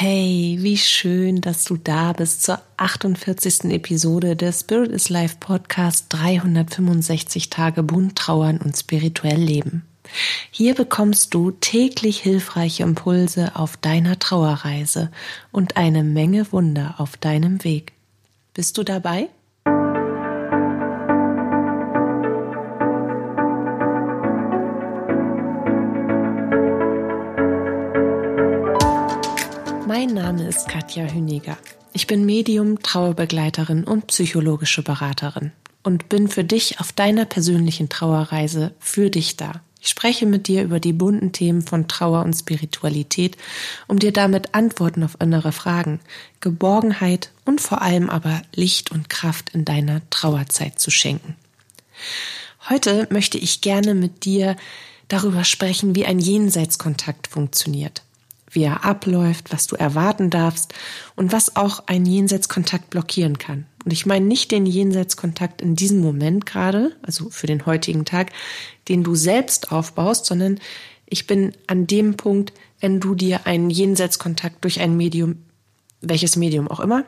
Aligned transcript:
Hey, 0.00 0.58
wie 0.60 0.76
schön, 0.76 1.40
dass 1.40 1.64
du 1.64 1.76
da 1.76 2.12
bist 2.12 2.44
zur 2.44 2.60
48. 2.76 3.64
Episode 3.64 4.36
des 4.36 4.60
Spirit 4.60 4.92
is 4.92 5.08
Life 5.08 5.38
Podcast 5.40 6.06
365 6.10 7.50
Tage 7.50 7.82
bunt 7.82 8.14
trauern 8.14 8.58
und 8.58 8.76
spirituell 8.76 9.40
leben. 9.40 9.82
Hier 10.52 10.76
bekommst 10.76 11.34
du 11.34 11.50
täglich 11.50 12.20
hilfreiche 12.20 12.84
Impulse 12.84 13.56
auf 13.56 13.76
deiner 13.76 14.20
Trauerreise 14.20 15.10
und 15.50 15.76
eine 15.76 16.04
Menge 16.04 16.52
Wunder 16.52 16.94
auf 16.98 17.16
deinem 17.16 17.64
Weg. 17.64 17.92
Bist 18.54 18.78
du 18.78 18.84
dabei? 18.84 19.28
Mein 30.08 30.24
Name 30.24 30.48
ist 30.48 30.68
Katja 30.68 31.04
Hüniger. 31.04 31.58
Ich 31.92 32.06
bin 32.06 32.24
Medium, 32.24 32.82
Trauerbegleiterin 32.82 33.84
und 33.84 34.06
psychologische 34.06 34.82
Beraterin 34.82 35.52
und 35.82 36.08
bin 36.08 36.28
für 36.28 36.44
dich 36.44 36.80
auf 36.80 36.92
deiner 36.92 37.26
persönlichen 37.26 37.90
Trauerreise 37.90 38.72
für 38.78 39.10
dich 39.10 39.36
da. 39.36 39.60
Ich 39.82 39.90
spreche 39.90 40.24
mit 40.24 40.48
dir 40.48 40.62
über 40.62 40.80
die 40.80 40.94
bunten 40.94 41.32
Themen 41.32 41.60
von 41.60 41.88
Trauer 41.88 42.22
und 42.24 42.32
Spiritualität, 42.32 43.36
um 43.86 43.98
dir 43.98 44.10
damit 44.10 44.54
Antworten 44.54 45.02
auf 45.02 45.18
innere 45.20 45.52
Fragen, 45.52 46.00
Geborgenheit 46.40 47.30
und 47.44 47.60
vor 47.60 47.82
allem 47.82 48.08
aber 48.08 48.40
Licht 48.54 48.90
und 48.90 49.10
Kraft 49.10 49.50
in 49.50 49.66
deiner 49.66 50.00
Trauerzeit 50.08 50.78
zu 50.78 50.90
schenken. 50.90 51.36
Heute 52.70 53.08
möchte 53.10 53.36
ich 53.36 53.60
gerne 53.60 53.94
mit 53.94 54.24
dir 54.24 54.56
darüber 55.08 55.44
sprechen, 55.44 55.94
wie 55.94 56.06
ein 56.06 56.18
Jenseitskontakt 56.18 57.26
funktioniert 57.26 58.04
wie 58.50 58.64
er 58.64 58.84
abläuft, 58.84 59.52
was 59.52 59.66
du 59.66 59.76
erwarten 59.76 60.30
darfst 60.30 60.74
und 61.16 61.32
was 61.32 61.56
auch 61.56 61.86
einen 61.86 62.06
Jenseitskontakt 62.06 62.90
blockieren 62.90 63.38
kann. 63.38 63.66
Und 63.84 63.92
ich 63.92 64.06
meine 64.06 64.26
nicht 64.26 64.50
den 64.50 64.66
Jenseitskontakt 64.66 65.62
in 65.62 65.76
diesem 65.76 66.00
Moment 66.00 66.46
gerade, 66.46 66.96
also 67.02 67.30
für 67.30 67.46
den 67.46 67.66
heutigen 67.66 68.04
Tag, 68.04 68.32
den 68.88 69.02
du 69.02 69.14
selbst 69.14 69.72
aufbaust, 69.72 70.26
sondern 70.26 70.58
ich 71.06 71.26
bin 71.26 71.52
an 71.66 71.86
dem 71.86 72.16
Punkt, 72.16 72.52
wenn 72.80 73.00
du 73.00 73.14
dir 73.14 73.46
einen 73.46 73.70
Jenseitskontakt 73.70 74.62
durch 74.64 74.80
ein 74.80 74.96
Medium, 74.96 75.36
welches 76.00 76.36
Medium 76.36 76.68
auch 76.68 76.80
immer, 76.80 77.04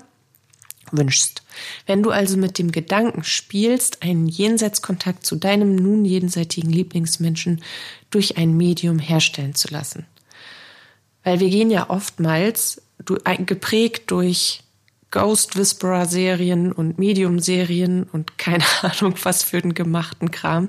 wünschst. 0.93 1.43
Wenn 1.87 2.03
du 2.03 2.11
also 2.11 2.37
mit 2.37 2.59
dem 2.59 2.73
Gedanken 2.73 3.23
spielst, 3.25 4.03
einen 4.03 4.27
Jenseitskontakt 4.27 5.25
zu 5.25 5.37
deinem 5.37 5.77
nun 5.77 6.05
jenseitigen 6.05 6.71
Lieblingsmenschen 6.71 7.63
durch 8.11 8.37
ein 8.39 8.57
Medium 8.57 8.99
herstellen 8.99 9.55
zu 9.55 9.69
lassen. 9.69 10.07
Weil 11.25 11.41
wir 11.41 11.51
gehen 11.51 11.71
ja 11.71 11.91
oftmals 11.91 12.83
geprägt 13.47 14.11
durch 14.11 14.63
Ghost 15.11 15.57
Whisperer 15.57 16.07
Serien 16.07 16.73
und 16.73 16.99
Medium 16.99 17.41
Serien 17.41 18.05
und 18.05 18.39
keine 18.39 18.65
Ahnung 18.83 19.15
was 19.23 19.43
für 19.43 19.61
den 19.61 19.75
gemachten 19.75 20.31
Kram 20.31 20.69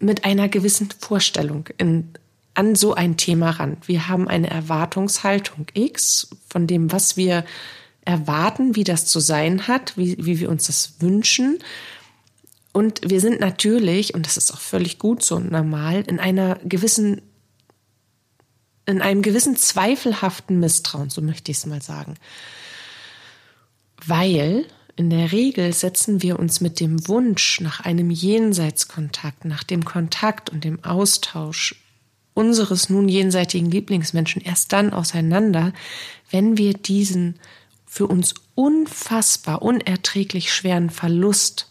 mit 0.00 0.24
einer 0.24 0.48
gewissen 0.48 0.88
Vorstellung 0.98 1.68
in, 1.78 2.10
an 2.54 2.74
so 2.74 2.94
ein 2.94 3.16
Thema 3.16 3.50
ran. 3.50 3.76
Wir 3.86 4.08
haben 4.08 4.28
eine 4.28 4.50
Erwartungshaltung 4.50 5.66
X 5.74 6.28
von 6.48 6.66
dem, 6.66 6.92
was 6.92 7.16
wir 7.16 7.44
erwarten, 8.04 8.76
wie 8.76 8.84
das 8.84 9.06
zu 9.06 9.20
sein 9.20 9.68
hat, 9.68 9.96
wie, 9.96 10.16
wie 10.24 10.38
wir 10.38 10.48
uns 10.48 10.66
das 10.66 10.94
wünschen. 11.00 11.58
Und 12.72 13.00
wir 13.08 13.20
sind 13.20 13.40
natürlich, 13.40 14.14
und 14.14 14.26
das 14.26 14.36
ist 14.36 14.52
auch 14.52 14.60
völlig 14.60 14.98
gut 14.98 15.22
so 15.22 15.36
und 15.36 15.50
normal, 15.50 16.04
in 16.06 16.20
einer 16.20 16.56
gewissen 16.64 17.22
in 18.86 19.02
einem 19.02 19.22
gewissen 19.22 19.56
zweifelhaften 19.56 20.60
Misstrauen, 20.60 21.10
so 21.10 21.20
möchte 21.20 21.50
ich 21.50 21.58
es 21.58 21.66
mal 21.66 21.82
sagen. 21.82 22.14
Weil 24.06 24.66
in 24.94 25.10
der 25.10 25.32
Regel 25.32 25.72
setzen 25.72 26.22
wir 26.22 26.38
uns 26.38 26.60
mit 26.60 26.80
dem 26.80 27.06
Wunsch 27.08 27.60
nach 27.60 27.80
einem 27.80 28.10
Jenseitskontakt, 28.10 29.44
nach 29.44 29.64
dem 29.64 29.84
Kontakt 29.84 30.48
und 30.48 30.64
dem 30.64 30.82
Austausch 30.84 31.74
unseres 32.32 32.88
nun 32.88 33.08
jenseitigen 33.08 33.70
Lieblingsmenschen 33.70 34.42
erst 34.42 34.72
dann 34.72 34.92
auseinander, 34.92 35.72
wenn 36.30 36.56
wir 36.56 36.74
diesen 36.74 37.38
für 37.86 38.06
uns 38.06 38.34
unfassbar, 38.54 39.62
unerträglich 39.62 40.52
schweren 40.52 40.90
Verlust 40.90 41.70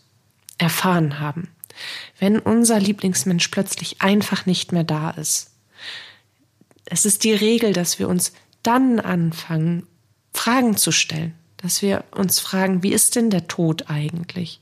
erfahren 0.57 1.19
haben. 1.19 1.50
Wenn 2.19 2.39
unser 2.39 2.79
Lieblingsmensch 2.79 3.47
plötzlich 3.50 4.01
einfach 4.01 4.45
nicht 4.45 4.72
mehr 4.72 4.84
da 4.84 5.12
ist 5.12 5.54
es 6.85 7.06
ist 7.06 7.23
die 7.23 7.34
Regel, 7.34 7.73
dass 7.73 8.00
wir 8.00 8.07
uns 8.07 8.34
dann 8.63 9.00
anfangen, 9.00 9.88
Fragen 10.34 10.78
zu 10.78 10.91
stellen, 10.91 11.34
dass 11.57 11.81
wir 11.81 12.03
uns 12.12 12.40
fragen, 12.40 12.84
wie 12.84 12.94
ist 12.94 13.16
denn 13.16 13.29
der 13.29 13.47
Tod 13.47 13.90
eigentlich? 13.90 14.59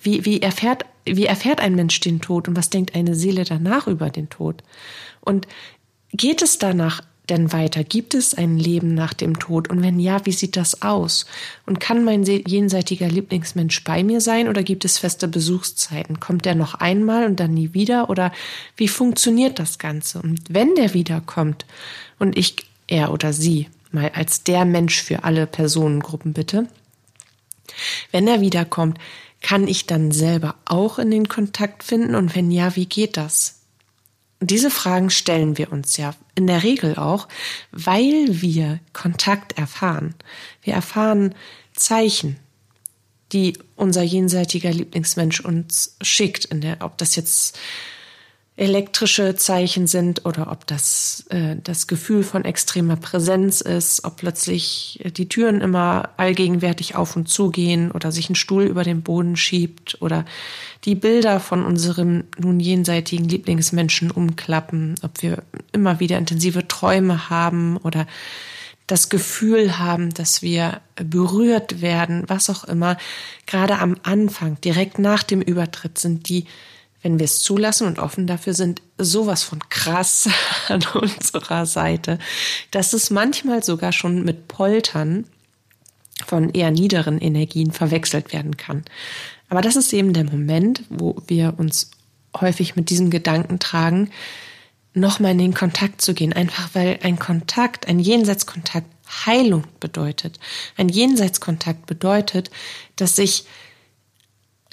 Wie, 0.00 0.24
wie, 0.24 0.40
erfährt, 0.40 0.84
wie 1.04 1.26
erfährt 1.26 1.60
ein 1.60 1.74
Mensch 1.74 2.00
den 2.00 2.20
Tod 2.20 2.48
und 2.48 2.56
was 2.56 2.70
denkt 2.70 2.94
eine 2.94 3.14
Seele 3.14 3.44
danach 3.44 3.86
über 3.86 4.10
den 4.10 4.28
Tod? 4.28 4.62
Und 5.20 5.46
geht 6.12 6.42
es 6.42 6.58
danach 6.58 7.02
denn 7.30 7.52
weiter? 7.52 7.84
Gibt 7.84 8.14
es 8.14 8.34
ein 8.34 8.58
Leben 8.58 8.94
nach 8.94 9.14
dem 9.14 9.38
Tod? 9.38 9.68
Und 9.70 9.82
wenn 9.82 9.98
ja, 9.98 10.24
wie 10.26 10.32
sieht 10.32 10.56
das 10.56 10.82
aus? 10.82 11.26
Und 11.66 11.80
kann 11.80 12.04
mein 12.04 12.24
jenseitiger 12.24 13.08
Lieblingsmensch 13.08 13.82
bei 13.84 14.02
mir 14.02 14.20
sein 14.20 14.48
oder 14.48 14.62
gibt 14.62 14.84
es 14.84 14.98
feste 14.98 15.28
Besuchszeiten? 15.28 16.20
Kommt 16.20 16.44
der 16.44 16.54
noch 16.54 16.74
einmal 16.74 17.26
und 17.26 17.40
dann 17.40 17.54
nie 17.54 17.72
wieder? 17.72 18.10
Oder 18.10 18.32
wie 18.76 18.88
funktioniert 18.88 19.58
das 19.58 19.78
Ganze? 19.78 20.20
Und 20.20 20.42
wenn 20.48 20.74
der 20.74 20.94
wiederkommt 20.94 21.64
und 22.18 22.36
ich, 22.36 22.56
er 22.86 23.12
oder 23.12 23.32
sie, 23.32 23.68
mal 23.90 24.10
als 24.14 24.42
der 24.42 24.64
Mensch 24.64 25.02
für 25.02 25.24
alle 25.24 25.46
Personengruppen 25.46 26.32
bitte, 26.32 26.68
wenn 28.10 28.26
er 28.26 28.40
wiederkommt, 28.40 28.98
kann 29.40 29.68
ich 29.68 29.86
dann 29.86 30.10
selber 30.10 30.54
auch 30.64 30.98
in 30.98 31.10
den 31.10 31.28
Kontakt 31.28 31.82
finden? 31.82 32.14
Und 32.14 32.34
wenn 32.34 32.50
ja, 32.50 32.76
wie 32.76 32.86
geht 32.86 33.16
das? 33.16 33.60
Diese 34.50 34.70
Fragen 34.70 35.10
stellen 35.10 35.58
wir 35.58 35.72
uns 35.72 35.96
ja 35.96 36.14
in 36.34 36.46
der 36.46 36.62
Regel 36.62 36.96
auch, 36.96 37.28
weil 37.70 38.40
wir 38.42 38.80
Kontakt 38.92 39.58
erfahren. 39.58 40.14
Wir 40.62 40.74
erfahren 40.74 41.34
Zeichen, 41.74 42.38
die 43.32 43.58
unser 43.76 44.02
jenseitiger 44.02 44.70
Lieblingsmensch 44.70 45.40
uns 45.40 45.96
schickt, 46.02 46.48
der, 46.52 46.78
ob 46.80 46.98
das 46.98 47.16
jetzt 47.16 47.58
elektrische 48.56 49.34
Zeichen 49.34 49.88
sind 49.88 50.24
oder 50.26 50.52
ob 50.52 50.64
das 50.66 51.24
äh, 51.30 51.56
das 51.62 51.88
Gefühl 51.88 52.22
von 52.22 52.44
extremer 52.44 52.94
Präsenz 52.94 53.60
ist, 53.60 54.04
ob 54.04 54.16
plötzlich 54.18 55.04
die 55.16 55.28
Türen 55.28 55.60
immer 55.60 56.10
allgegenwärtig 56.18 56.94
auf 56.94 57.16
und 57.16 57.28
zu 57.28 57.50
gehen 57.50 57.90
oder 57.90 58.12
sich 58.12 58.30
ein 58.30 58.36
Stuhl 58.36 58.62
über 58.64 58.84
den 58.84 59.02
Boden 59.02 59.36
schiebt 59.36 60.00
oder 60.00 60.24
die 60.84 60.94
Bilder 60.94 61.40
von 61.40 61.64
unserem 61.64 62.24
nun 62.38 62.60
jenseitigen 62.60 63.28
Lieblingsmenschen 63.28 64.12
umklappen, 64.12 64.94
ob 65.02 65.20
wir 65.22 65.42
immer 65.72 65.98
wieder 65.98 66.16
intensive 66.16 66.68
Träume 66.68 67.28
haben 67.30 67.76
oder 67.78 68.06
das 68.86 69.08
Gefühl 69.08 69.78
haben, 69.78 70.14
dass 70.14 70.42
wir 70.42 70.80
berührt 70.94 71.80
werden, 71.80 72.24
was 72.28 72.50
auch 72.50 72.64
immer. 72.64 72.98
Gerade 73.46 73.78
am 73.78 73.96
Anfang, 74.04 74.60
direkt 74.60 74.98
nach 75.00 75.22
dem 75.24 75.40
Übertritt, 75.40 75.98
sind 75.98 76.28
die 76.28 76.44
wenn 77.04 77.18
wir 77.18 77.26
es 77.26 77.40
zulassen 77.40 77.86
und 77.86 77.98
offen 77.98 78.26
dafür 78.26 78.54
sind, 78.54 78.80
sowas 78.96 79.42
von 79.42 79.60
krass 79.68 80.28
an 80.68 80.82
unserer 80.94 81.66
Seite, 81.66 82.18
dass 82.70 82.94
es 82.94 83.10
manchmal 83.10 83.62
sogar 83.62 83.92
schon 83.92 84.24
mit 84.24 84.48
Poltern 84.48 85.26
von 86.26 86.50
eher 86.50 86.70
niederen 86.70 87.20
Energien 87.20 87.72
verwechselt 87.72 88.32
werden 88.32 88.56
kann. 88.56 88.84
Aber 89.50 89.60
das 89.60 89.76
ist 89.76 89.92
eben 89.92 90.14
der 90.14 90.24
Moment, 90.24 90.84
wo 90.88 91.16
wir 91.26 91.54
uns 91.58 91.90
häufig 92.40 92.74
mit 92.74 92.88
diesem 92.88 93.10
Gedanken 93.10 93.58
tragen, 93.58 94.10
nochmal 94.94 95.32
in 95.32 95.38
den 95.38 95.54
Kontakt 95.54 96.00
zu 96.00 96.14
gehen. 96.14 96.32
Einfach 96.32 96.70
weil 96.72 97.00
ein 97.02 97.18
Kontakt, 97.18 97.86
ein 97.86 97.98
Jenseitskontakt 97.98 98.88
Heilung 99.26 99.64
bedeutet. 99.78 100.40
Ein 100.78 100.88
Jenseitskontakt 100.88 101.84
bedeutet, 101.84 102.50
dass 102.96 103.18
ich 103.18 103.44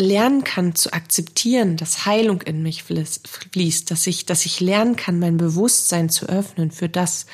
lernen 0.01 0.43
kann 0.43 0.75
zu 0.75 0.91
akzeptieren, 0.91 1.77
dass 1.77 2.05
Heilung 2.05 2.41
in 2.41 2.61
mich 2.61 2.83
fließt, 2.83 3.91
dass 3.91 4.07
ich, 4.07 4.25
dass 4.25 4.45
ich 4.45 4.59
lernen 4.59 4.95
kann, 4.97 5.19
mein 5.19 5.37
Bewusstsein 5.37 6.09
zu 6.09 6.27
öffnen 6.27 6.71
für 6.71 6.89
das, 6.89 7.25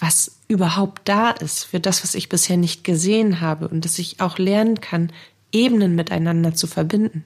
was 0.00 0.32
überhaupt 0.48 1.02
da 1.08 1.30
ist, 1.30 1.64
für 1.64 1.80
das, 1.80 2.02
was 2.02 2.14
ich 2.14 2.28
bisher 2.28 2.56
nicht 2.56 2.82
gesehen 2.82 3.40
habe 3.40 3.68
und 3.68 3.84
dass 3.84 3.98
ich 3.98 4.20
auch 4.20 4.38
lernen 4.38 4.80
kann, 4.80 5.12
Ebenen 5.52 5.94
miteinander 5.94 6.54
zu 6.54 6.66
verbinden, 6.66 7.24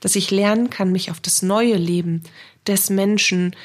dass 0.00 0.14
ich 0.14 0.30
lernen 0.30 0.68
kann, 0.68 0.92
mich 0.92 1.10
auf 1.10 1.18
das 1.18 1.40
neue 1.40 1.76
Leben 1.76 2.22
des 2.66 2.90
Menschen 2.90 3.56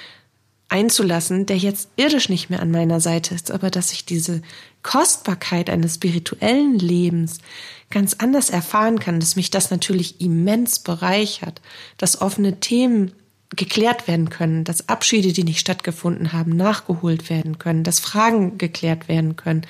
einzulassen, 0.69 1.45
der 1.45 1.57
jetzt 1.57 1.89
irdisch 1.95 2.29
nicht 2.29 2.49
mehr 2.49 2.61
an 2.61 2.71
meiner 2.71 2.99
Seite 2.99 3.35
ist, 3.35 3.51
aber 3.51 3.69
dass 3.69 3.91
ich 3.91 4.05
diese 4.05 4.41
Kostbarkeit 4.83 5.69
eines 5.69 5.95
spirituellen 5.95 6.79
Lebens 6.79 7.39
ganz 7.89 8.15
anders 8.15 8.49
erfahren 8.49 8.99
kann, 8.99 9.19
dass 9.19 9.35
mich 9.35 9.51
das 9.51 9.71
natürlich 9.71 10.19
immens 10.21 10.79
bereichert, 10.79 11.61
dass 11.97 12.21
offene 12.21 12.59
Themen 12.59 13.11
geklärt 13.55 14.07
werden 14.07 14.29
können, 14.29 14.63
dass 14.63 14.89
Abschiede, 14.89 15.31
die 15.31 15.43
nicht 15.43 15.59
stattgefunden 15.59 16.33
haben, 16.33 16.55
nachgeholt 16.55 17.29
werden 17.29 17.57
können, 17.59 17.83
dass 17.83 17.99
Fragen 17.99 18.57
geklärt 18.57 19.07
werden 19.07 19.35
können, 19.35 19.65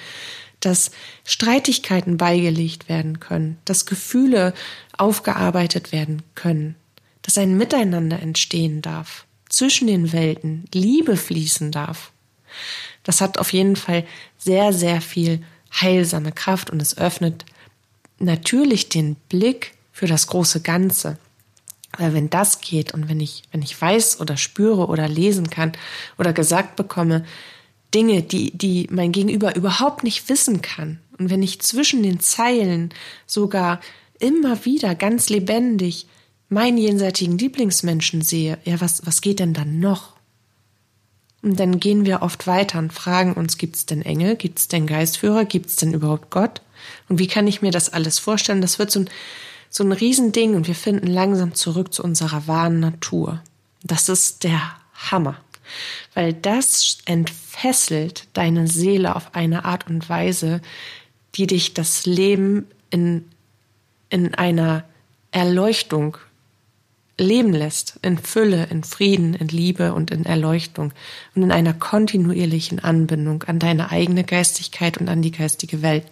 dass 0.59 0.91
Streitigkeiten 1.25 2.17
beigelegt 2.17 2.89
werden 2.89 3.19
können, 3.19 3.57
dass 3.65 3.85
Gefühle 3.85 4.53
aufgearbeitet 4.97 5.91
werden 5.91 6.23
können, 6.33 6.75
dass 7.21 7.37
ein 7.37 7.57
Miteinander 7.57 8.19
entstehen 8.19 8.81
darf, 8.81 9.25
zwischen 9.49 9.87
den 9.87 10.11
Welten 10.11 10.65
Liebe 10.73 11.17
fließen 11.17 11.71
darf. 11.71 12.11
Das 13.03 13.21
hat 13.21 13.37
auf 13.37 13.53
jeden 13.53 13.75
Fall 13.75 14.05
sehr, 14.37 14.73
sehr 14.73 15.01
viel 15.01 15.43
heilsame 15.81 16.31
Kraft 16.31 16.69
und 16.69 16.81
es 16.81 16.97
öffnet 16.97 17.45
natürlich 18.19 18.89
den 18.89 19.15
Blick 19.29 19.73
für 19.91 20.07
das 20.07 20.27
große 20.27 20.61
Ganze. 20.61 21.17
Weil 21.97 22.13
wenn 22.13 22.29
das 22.29 22.59
geht 22.59 22.93
und 22.93 23.07
wenn 23.07 23.19
ich, 23.19 23.43
wenn 23.51 23.61
ich 23.61 23.79
weiß 23.79 24.19
oder 24.19 24.37
spüre 24.37 24.87
oder 24.87 25.07
lesen 25.07 25.49
kann 25.49 25.71
oder 26.17 26.33
gesagt 26.33 26.75
bekomme, 26.75 27.25
Dinge, 27.93 28.21
die, 28.23 28.51
die 28.51 28.87
mein 28.91 29.13
Gegenüber 29.13 29.55
überhaupt 29.55 30.03
nicht 30.03 30.27
wissen 30.27 30.61
kann. 30.61 30.99
Und 31.17 31.29
wenn 31.29 31.41
ich 31.41 31.61
zwischen 31.61 32.03
den 32.03 32.19
Zeilen 32.19 32.93
sogar 33.25 33.79
immer 34.19 34.65
wieder 34.65 34.95
ganz 34.95 35.29
lebendig 35.29 36.07
meinen 36.49 36.77
jenseitigen 36.77 37.37
Lieblingsmenschen 37.37 38.21
sehe, 38.21 38.57
ja, 38.65 38.81
was, 38.81 39.05
was 39.05 39.21
geht 39.21 39.39
denn 39.39 39.53
dann 39.53 39.79
noch? 39.79 40.15
Und 41.41 41.59
dann 41.59 41.79
gehen 41.79 42.05
wir 42.05 42.21
oft 42.21 42.47
weiter 42.47 42.79
und 42.79 42.91
fragen 42.91 43.33
uns, 43.33 43.57
gibt 43.57 43.75
es 43.75 43.85
denn 43.85 44.01
Engel, 44.01 44.35
gibt 44.35 44.59
es 44.59 44.67
denn 44.67 44.87
Geistführer, 44.87 45.45
gibt 45.45 45.67
es 45.67 45.75
denn 45.75 45.93
überhaupt 45.93 46.31
Gott? 46.31 46.61
Und 47.09 47.19
wie 47.19 47.27
kann 47.27 47.47
ich 47.47 47.61
mir 47.61 47.71
das 47.71 47.91
alles 47.91 48.19
vorstellen? 48.19 48.61
Das 48.61 48.79
wird 48.79 48.91
so 48.91 49.01
ein, 49.01 49.09
so 49.69 49.83
ein 49.83 49.91
Riesending 49.91 50.55
und 50.55 50.67
wir 50.67 50.75
finden 50.75 51.07
langsam 51.07 51.53
zurück 51.53 51.93
zu 51.93 52.03
unserer 52.03 52.47
wahren 52.47 52.79
Natur. 52.79 53.41
Das 53.83 54.09
ist 54.09 54.43
der 54.43 54.59
Hammer, 54.93 55.37
weil 56.13 56.33
das 56.33 56.97
entfesselt 57.05 58.27
deine 58.33 58.67
Seele 58.67 59.15
auf 59.15 59.35
eine 59.35 59.65
Art 59.65 59.87
und 59.87 60.09
Weise, 60.09 60.61
die 61.35 61.47
dich 61.47 61.73
das 61.73 62.05
Leben 62.05 62.67
in, 62.89 63.25
in 64.09 64.33
einer 64.35 64.85
Erleuchtung 65.31 66.17
leben 67.17 67.53
lässt, 67.53 67.97
in 68.01 68.17
Fülle, 68.17 68.67
in 68.69 68.83
Frieden, 68.83 69.33
in 69.33 69.47
Liebe 69.47 69.93
und 69.93 70.11
in 70.11 70.25
Erleuchtung 70.25 70.93
und 71.33 71.43
in 71.43 71.51
einer 71.51 71.73
kontinuierlichen 71.73 72.79
Anbindung 72.79 73.43
an 73.43 73.59
deine 73.59 73.91
eigene 73.91 74.23
Geistigkeit 74.23 74.97
und 74.97 75.07
an 75.07 75.21
die 75.21 75.31
geistige 75.31 75.81
Welt. 75.81 76.05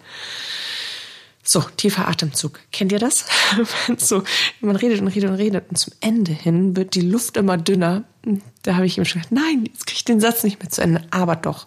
So, 1.42 1.60
tiefer 1.60 2.08
Atemzug. 2.08 2.58
Kennt 2.72 2.90
ihr 2.90 2.98
das? 2.98 3.26
so, 3.98 4.22
man 4.60 4.76
redet 4.76 5.02
und 5.02 5.08
redet 5.08 5.28
und 5.28 5.36
redet 5.36 5.68
und 5.68 5.76
zum 5.76 5.92
Ende 6.00 6.32
hin 6.32 6.74
wird 6.74 6.94
die 6.94 7.02
Luft 7.02 7.36
immer 7.36 7.58
dünner. 7.58 8.04
Da 8.62 8.76
habe 8.76 8.86
ich 8.86 8.96
ihm 8.96 9.04
schon 9.04 9.20
gedacht, 9.20 9.32
nein, 9.32 9.66
jetzt 9.66 9.86
kriege 9.86 9.98
ich 9.98 10.04
den 10.04 10.20
Satz 10.20 10.42
nicht 10.42 10.60
mehr 10.60 10.70
zu 10.70 10.80
Ende. 10.80 11.02
Aber 11.10 11.36
doch. 11.36 11.66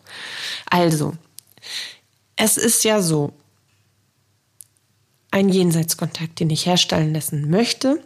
Also, 0.67 1.13
es 2.35 2.57
ist 2.57 2.83
ja 2.83 3.03
so, 3.03 3.33
ein 5.29 5.49
Jenseitskontakt, 5.49 6.39
den 6.39 6.49
ich 6.49 6.65
herstellen 6.65 7.13
lassen 7.13 7.49
möchte, 7.49 8.01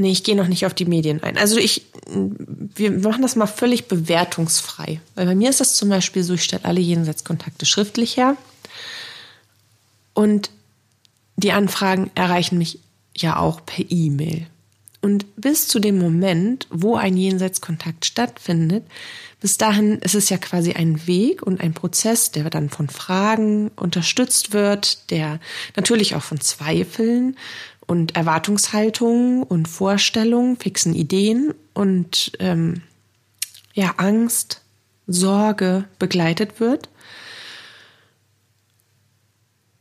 Nee, 0.00 0.12
ich 0.12 0.24
gehe 0.24 0.34
noch 0.34 0.48
nicht 0.48 0.64
auf 0.64 0.72
die 0.72 0.86
Medien 0.86 1.22
ein. 1.22 1.36
Also 1.36 1.58
ich, 1.58 1.84
wir 2.06 2.90
machen 2.90 3.20
das 3.20 3.36
mal 3.36 3.46
völlig 3.46 3.86
bewertungsfrei. 3.86 4.98
Weil 5.14 5.26
bei 5.26 5.34
mir 5.34 5.50
ist 5.50 5.60
das 5.60 5.74
zum 5.74 5.90
Beispiel 5.90 6.22
so, 6.22 6.32
ich 6.34 6.42
stelle 6.42 6.64
alle 6.64 6.80
Jenseitskontakte 6.80 7.66
schriftlich 7.66 8.16
her. 8.16 8.38
Und 10.14 10.50
die 11.36 11.52
Anfragen 11.52 12.10
erreichen 12.14 12.56
mich 12.56 12.78
ja 13.14 13.36
auch 13.38 13.64
per 13.66 13.84
E-Mail. 13.90 14.46
Und 15.02 15.26
bis 15.36 15.68
zu 15.68 15.80
dem 15.80 15.98
Moment, 15.98 16.66
wo 16.70 16.96
ein 16.96 17.16
Jenseitskontakt 17.18 18.06
stattfindet, 18.06 18.84
bis 19.40 19.58
dahin 19.58 19.98
ist 19.98 20.14
es 20.14 20.30
ja 20.30 20.38
quasi 20.38 20.72
ein 20.72 21.06
Weg 21.06 21.42
und 21.42 21.60
ein 21.60 21.74
Prozess, 21.74 22.30
der 22.30 22.48
dann 22.48 22.70
von 22.70 22.88
Fragen 22.88 23.70
unterstützt 23.76 24.52
wird, 24.54 25.10
der 25.10 25.40
natürlich 25.76 26.14
auch 26.14 26.22
von 26.22 26.40
Zweifeln 26.40 27.36
und 27.90 28.14
Erwartungshaltungen 28.14 29.42
und 29.42 29.66
Vorstellungen, 29.66 30.56
fixen 30.56 30.94
Ideen 30.94 31.52
und 31.74 32.30
ähm, 32.38 32.82
ja, 33.74 33.94
Angst, 33.96 34.62
Sorge 35.08 35.86
begleitet 35.98 36.60
wird. 36.60 36.88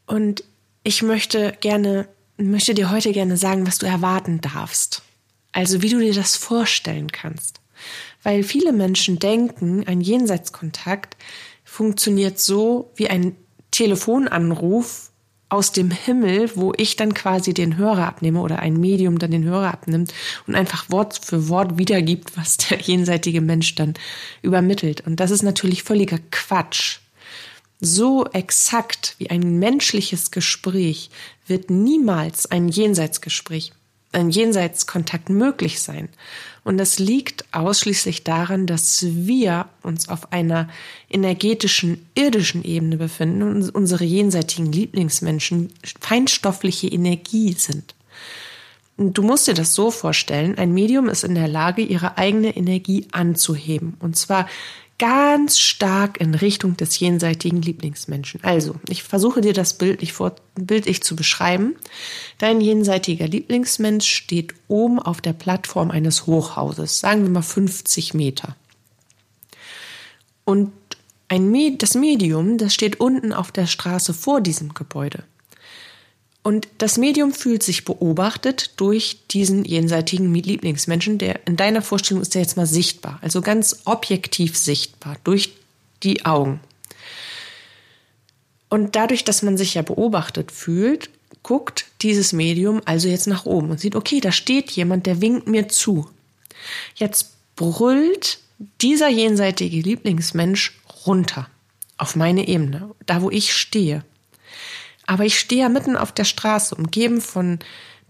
Und 0.08 0.44
ich 0.82 1.04
möchte 1.04 1.56
gerne, 1.62 2.08
möchte 2.38 2.74
dir 2.74 2.90
heute 2.90 3.12
gerne 3.12 3.38
sagen, 3.38 3.68
was 3.68 3.78
du 3.78 3.86
erwarten 3.86 4.42
darfst. 4.42 5.04
Also 5.52 5.84
wie 5.84 5.90
du 5.90 6.00
dir 6.00 6.16
das 6.16 6.36
vorstellen 6.36 7.12
kannst. 7.12 7.62
Weil 8.24 8.42
viele 8.42 8.74
Menschen 8.74 9.20
denken, 9.20 9.86
ein 9.86 10.02
Jenseitskontakt 10.02 11.16
funktioniert 11.64 12.40
so 12.40 12.92
wie 12.96 13.08
ein 13.08 13.36
Telefonanruf 13.70 15.09
aus 15.50 15.72
dem 15.72 15.92
Himmel, 15.92 16.52
wo 16.56 16.74
ich 16.78 16.96
dann 16.96 17.14
quasi 17.14 17.54
den 17.54 17.78
Hörer 17.78 18.08
abnehme 18.08 18.40
oder 18.42 18.60
ein 18.60 18.80
Medium 18.80 19.18
dann 19.18 19.32
den 19.32 19.44
Hörer 19.44 19.74
abnimmt 19.74 20.14
und 20.48 20.56
einfach 20.56 20.90
Wort 20.90 21.20
für 21.24 21.50
Wort 21.50 21.78
wiedergibt, 21.78 22.38
was 22.38 22.58
der 22.58 22.80
jenseitige 22.82 23.42
Mensch 23.42 23.76
dann 23.76 23.96
übermittelt. 24.42 25.02
Und 25.02 25.20
das 25.20 25.32
ist 25.32 25.42
natürlich 25.42 25.84
völliger 25.84 26.20
Quatsch. 26.32 27.00
So 27.82 28.26
exakt 28.34 29.16
wie 29.18 29.30
ein 29.30 29.58
menschliches 29.58 30.32
Gespräch 30.32 31.10
wird 31.48 31.70
niemals 31.70 32.46
ein 32.52 32.68
Jenseitsgespräch 32.68 33.72
ein 34.12 34.30
Jenseitskontakt 34.30 35.30
möglich 35.30 35.82
sein. 35.82 36.10
Und 36.64 36.78
das 36.78 37.00
liegt 37.00 37.46
ausschließlich 37.54 38.24
daran, 38.24 38.68
dass 38.68 39.06
wir 39.08 39.68
uns 39.82 40.10
auf 40.10 40.32
einer 40.32 40.70
energetischen, 41.10 42.06
irdischen 42.16 42.64
Ebene 42.64 42.98
befinden 42.98 43.44
und 43.44 43.74
unsere 43.74 44.04
jenseitigen 44.04 44.72
Lieblingsmenschen 44.72 45.72
feinstoffliche 46.00 46.88
Energie 46.88 47.54
sind. 47.54 47.96
Du 48.98 49.24
musst 49.24 49.48
dir 49.48 49.54
das 49.54 49.74
so 49.74 49.92
vorstellen, 49.92 50.58
ein 50.58 50.74
Medium 50.74 51.08
ist 51.08 51.24
in 51.24 51.34
der 51.34 51.48
Lage, 51.48 51.82
ihre 51.82 52.18
eigene 52.18 52.56
Energie 52.56 53.08
anzuheben. 53.14 53.96
Und 54.02 54.18
zwar 54.18 54.48
ganz 55.00 55.58
stark 55.58 56.22
in 56.22 56.36
Richtung 56.36 56.78
des 56.78 57.00
jenseitigen 57.00 57.62
Lieblingsmenschen. 57.62 58.44
Also, 58.44 58.76
ich 58.88 59.02
versuche 59.02 59.42
dir 59.42 59.54
das 59.54 59.74
bildlich, 59.74 60.14
vor, 60.14 60.36
bildlich 60.56 61.02
zu 61.02 61.16
beschreiben. 61.16 61.76
Dein 62.38 62.62
jenseitiger 62.62 63.28
Lieblingsmensch 63.28 64.08
steht 64.08 64.54
oben 64.68 65.00
auf 65.00 65.22
der 65.22 65.34
Plattform 65.34 65.90
eines 65.90 66.28
Hochhauses, 66.28 67.00
sagen 67.00 67.24
wir 67.24 67.30
mal 67.30 67.42
50 67.42 68.14
Meter. 68.14 68.56
Und 70.46 70.72
ein, 71.30 71.78
das 71.78 71.96
Medium, 71.96 72.58
das 72.58 72.74
steht 72.74 73.00
unten 73.00 73.34
auf 73.34 73.52
der 73.52 73.68
Straße 73.68 74.14
vor 74.14 74.42
diesem 74.42 74.74
Gebäude. 74.74 75.24
Und 76.50 76.68
das 76.80 76.98
Medium 76.98 77.32
fühlt 77.32 77.62
sich 77.62 77.86
beobachtet 77.86 78.72
durch 78.78 79.20
diesen 79.30 79.66
jenseitigen 79.66 80.34
Lieblingsmenschen, 80.34 81.20
der 81.20 81.46
in 81.46 81.58
deiner 81.58 81.84
Vorstellung 81.84 82.24
ist 82.24 82.34
der 82.34 82.42
jetzt 82.42 82.58
mal 82.58 82.66
sichtbar, 82.66 83.20
also 83.22 83.42
ganz 83.42 83.82
objektiv 83.86 84.58
sichtbar 84.58 85.18
durch 85.24 85.54
die 86.02 86.26
Augen. 86.26 86.60
Und 88.68 88.96
dadurch, 88.96 89.24
dass 89.24 89.44
man 89.44 89.60
sich 89.60 89.76
ja 89.76 89.84
beobachtet 89.84 90.52
fühlt, 90.52 91.12
guckt 91.44 91.86
dieses 92.02 92.34
Medium 92.34 92.82
also 92.84 93.10
jetzt 93.10 93.28
nach 93.28 93.46
oben 93.46 93.70
und 93.70 93.80
sieht, 93.80 93.96
okay, 93.96 94.20
da 94.20 94.32
steht 94.32 94.72
jemand, 94.72 95.06
der 95.06 95.22
winkt 95.22 95.48
mir 95.48 95.68
zu. 95.68 96.10
Jetzt 96.96 97.30
brüllt 97.58 98.40
dieser 98.82 99.10
jenseitige 99.10 99.82
Lieblingsmensch 99.82 100.80
runter 101.06 101.48
auf 102.00 102.16
meine 102.16 102.48
Ebene, 102.48 102.90
da 103.06 103.22
wo 103.22 103.30
ich 103.30 103.54
stehe. 103.54 104.04
Aber 105.10 105.26
ich 105.26 105.40
stehe 105.40 105.62
ja 105.62 105.70
mitten 105.70 105.96
auf 105.96 106.12
der 106.12 106.24
Straße, 106.24 106.76
umgeben 106.76 107.20
von 107.20 107.58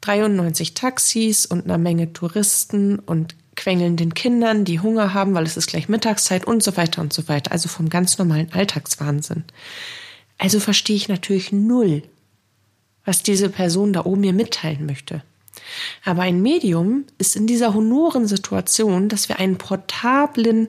93 0.02 0.74
Taxis 0.74 1.46
und 1.46 1.64
einer 1.64 1.78
Menge 1.78 2.12
Touristen 2.12 3.00
und 3.00 3.38
quengelnden 3.56 4.14
Kindern, 4.14 4.66
die 4.66 4.82
Hunger 4.82 5.14
haben, 5.14 5.34
weil 5.34 5.46
es 5.46 5.56
ist 5.56 5.68
gleich 5.68 5.88
Mittagszeit 5.88 6.46
und 6.46 6.62
so 6.62 6.76
weiter 6.76 7.02
und 7.02 7.14
so 7.14 7.30
weiter. 7.30 7.54
Also 7.54 7.70
vom 7.70 7.88
ganz 7.88 8.18
normalen 8.18 8.52
Alltagswahnsinn. 8.52 9.46
Also 10.38 10.60
verstehe 10.60 10.98
ich 10.98 11.08
natürlich 11.08 11.54
null, 11.54 12.04
was 13.06 13.24
diese 13.24 13.48
Person 13.48 13.94
da 13.94 14.04
oben 14.04 14.20
mir 14.20 14.34
mitteilen 14.34 14.86
möchte. 14.86 15.24
Aber 16.04 16.24
ein 16.24 16.42
Medium 16.42 17.06
ist 17.18 17.38
in 17.38 17.48
dieser 17.48 17.74
honoren 17.74 18.28
Situation, 18.28 19.08
dass 19.08 19.30
wir 19.30 19.40
einen 19.40 19.58
portablen, 19.58 20.68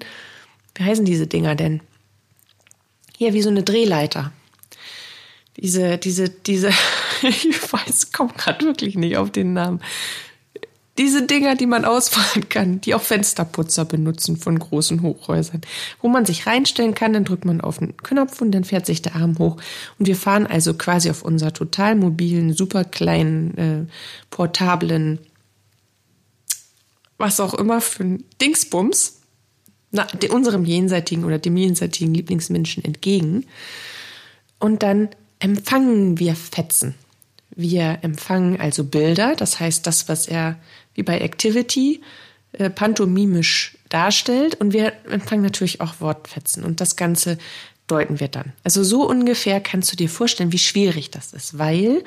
wie 0.77 0.85
heißen 0.85 1.05
diese 1.05 1.27
Dinger 1.27 1.57
denn? 1.57 1.81
Hier 3.19 3.35
wie 3.35 3.43
so 3.43 3.51
eine 3.51 3.65
Drehleiter 3.65 4.31
diese, 5.57 5.99
diese, 5.99 6.29
diese, 6.29 6.71
ich 7.23 7.73
weiß, 7.73 8.13
komme 8.13 8.33
gerade 8.37 8.65
wirklich 8.65 8.97
nicht 8.97 9.17
auf 9.17 9.31
den 9.31 9.53
Namen. 9.53 9.81
Diese 10.99 11.23
Dinger, 11.23 11.55
die 11.55 11.67
man 11.67 11.87
ausfahren 11.87 12.49
kann, 12.51 12.81
die 12.83 12.95
auch 12.95 13.01
Fensterputzer 13.01 13.87
benutzen 13.87 14.37
von 14.37 14.59
großen 14.59 15.01
Hochhäusern, 15.01 15.63
wo 16.03 16.09
man 16.09 16.27
sich 16.27 16.47
reinstellen 16.47 16.95
kann, 16.95 17.15
dann 17.15 17.25
drückt 17.25 17.47
man 17.47 17.63
auf 17.63 17.79
den 17.79 17.97
Knopf 17.97 18.43
und 18.43 18.51
dann 18.51 18.65
fährt 18.65 18.85
sich 18.85 19.01
der 19.01 19.17
Arm 19.17 19.39
hoch. 19.39 19.57
Und 19.99 20.07
wir 20.07 20.17
fahren 20.17 20.47
also 20.47 20.75
quasi 20.75 21.09
auf 21.09 21.23
unserer 21.23 21.55
total 21.55 21.95
mobilen, 21.95 22.53
super 22.53 22.85
kleinen, 22.85 23.57
äh, 23.57 23.87
portablen, 24.29 25.21
was 27.17 27.41
auch 27.41 27.55
immer 27.55 27.81
für 27.81 28.05
ein 28.05 28.25
Dingsbums 28.41 29.21
na, 29.93 30.07
unserem 30.31 30.65
jenseitigen 30.65 31.25
oder 31.25 31.39
dem 31.39 31.57
jenseitigen 31.57 32.15
Lieblingsmenschen 32.15 32.85
entgegen. 32.85 33.47
Und 34.59 34.83
dann 34.83 35.09
empfangen 35.41 36.19
wir 36.19 36.37
Fetzen. 36.37 36.95
Wir 37.51 37.99
empfangen 38.03 38.61
also 38.61 38.85
Bilder, 38.85 39.35
das 39.35 39.59
heißt 39.59 39.87
das, 39.87 40.09
was 40.09 40.29
er 40.29 40.57
wie 40.95 41.03
bei 41.03 41.19
Activity 41.19 42.01
äh, 42.53 42.71
pantomimisch 42.71 43.77
darstellt. 43.89 44.55
Und 44.61 44.73
wir 44.73 44.93
empfangen 45.11 45.43
natürlich 45.43 45.81
auch 45.81 46.01
Wortfetzen. 46.01 46.65
Und 46.65 46.81
das 46.81 46.97
Ganze 46.97 47.39
deuten 47.87 48.21
wir 48.21 48.29
dann. 48.29 48.53
Also 48.63 48.85
so 48.85 49.09
ungefähr 49.09 49.61
kannst 49.61 49.93
du 49.93 49.97
dir 49.97 50.09
vorstellen, 50.09 50.53
wie 50.53 50.59
schwierig 50.59 51.11
das 51.11 51.33
ist, 51.33 51.59
weil 51.59 52.05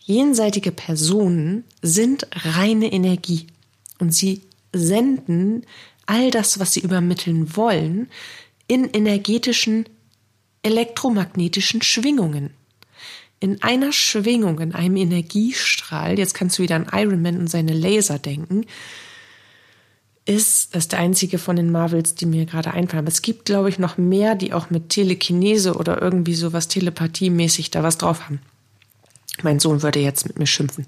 jenseitige 0.00 0.72
Personen 0.72 1.64
sind 1.80 2.26
reine 2.32 2.92
Energie 2.92 3.46
und 3.98 4.14
sie 4.14 4.42
senden 4.72 5.64
all 6.06 6.30
das, 6.30 6.58
was 6.58 6.72
sie 6.72 6.80
übermitteln 6.80 7.56
wollen, 7.56 8.08
in 8.66 8.88
energetischen, 8.90 9.86
elektromagnetischen 10.62 11.82
Schwingungen. 11.82 12.50
In 13.40 13.62
einer 13.62 13.92
Schwingung, 13.92 14.58
in 14.58 14.74
einem 14.74 14.96
Energiestrahl, 14.96 16.18
jetzt 16.18 16.34
kannst 16.34 16.58
du 16.58 16.62
wieder 16.62 16.76
an 16.76 16.88
Iron 16.92 17.22
Man 17.22 17.38
und 17.38 17.48
seine 17.48 17.72
Laser 17.72 18.18
denken, 18.18 18.66
ist, 20.28 20.74
das 20.74 20.84
ist 20.84 20.92
der 20.92 20.98
einzige 20.98 21.38
von 21.38 21.56
den 21.56 21.72
Marvels, 21.72 22.14
die 22.14 22.26
mir 22.26 22.44
gerade 22.44 22.72
einfallen. 22.72 23.04
Aber 23.04 23.08
es 23.08 23.22
gibt, 23.22 23.46
glaube 23.46 23.70
ich, 23.70 23.78
noch 23.78 23.96
mehr, 23.96 24.34
die 24.34 24.52
auch 24.52 24.68
mit 24.68 24.90
Telekinese 24.90 25.74
oder 25.74 26.02
irgendwie 26.02 26.34
sowas 26.34 26.68
telepathiemäßig 26.68 27.70
da 27.70 27.82
was 27.82 27.96
drauf 27.96 28.24
haben. 28.24 28.40
Mein 29.42 29.58
Sohn 29.58 29.82
würde 29.82 30.00
jetzt 30.00 30.26
mit 30.26 30.38
mir 30.38 30.46
schimpfen, 30.46 30.84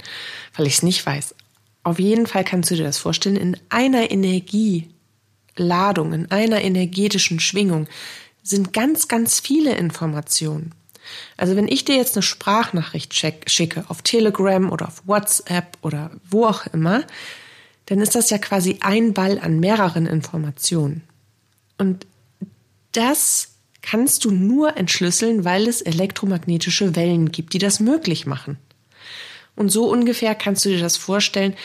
weil 0.57 0.67
ich 0.67 0.75
es 0.75 0.83
nicht 0.83 1.07
weiß. 1.07 1.35
Auf 1.83 1.99
jeden 1.99 2.27
Fall 2.27 2.45
kannst 2.45 2.71
du 2.71 2.75
dir 2.75 2.85
das 2.85 2.99
vorstellen, 2.99 3.37
in 3.37 3.57
einer 3.71 4.11
Energieladung, 4.11 6.12
in 6.12 6.31
einer 6.31 6.61
energetischen 6.61 7.41
Schwingung 7.41 7.89
sind 8.43 8.73
ganz, 8.73 9.09
ganz 9.09 9.41
viele 9.41 9.77
Informationen. 9.77 10.73
Also 11.37 11.57
wenn 11.57 11.69
ich 11.69 11.85
dir 11.85 11.97
jetzt 11.97 12.17
eine 12.17 12.23
Sprachnachricht 12.23 13.15
schicke 13.15 13.85
auf 13.89 14.03
Telegram 14.03 14.71
oder 14.71 14.89
auf 14.89 15.03
WhatsApp 15.07 15.77
oder 15.83 16.11
wo 16.29 16.47
auch 16.47 16.67
immer, 16.67 17.05
dann 17.87 18.01
ist 18.01 18.15
das 18.15 18.31
ja 18.31 18.39
quasi 18.39 18.79
ein 18.81 19.15
Ball 19.15 19.39
an 19.39 19.59
mehreren 19.59 20.07
Informationen. 20.07 21.03
Und 21.79 22.07
das 22.93 23.49
kannst 23.83 24.25
du 24.25 24.31
nur 24.31 24.77
entschlüsseln, 24.77 25.45
weil 25.45 25.67
es 25.67 25.81
elektromagnetische 25.81 26.95
Wellen 26.95 27.33
gibt, 27.33 27.55
die 27.55 27.59
das 27.59 27.81
möglich 27.81 28.27
machen. 28.27 28.59
Und 29.57 29.71
so 29.71 29.91
ungefähr 29.91 30.35
kannst 30.35 30.65
du 30.65 30.69
dir 30.69 30.81
das 30.81 30.97
vorstellen, 30.97 31.57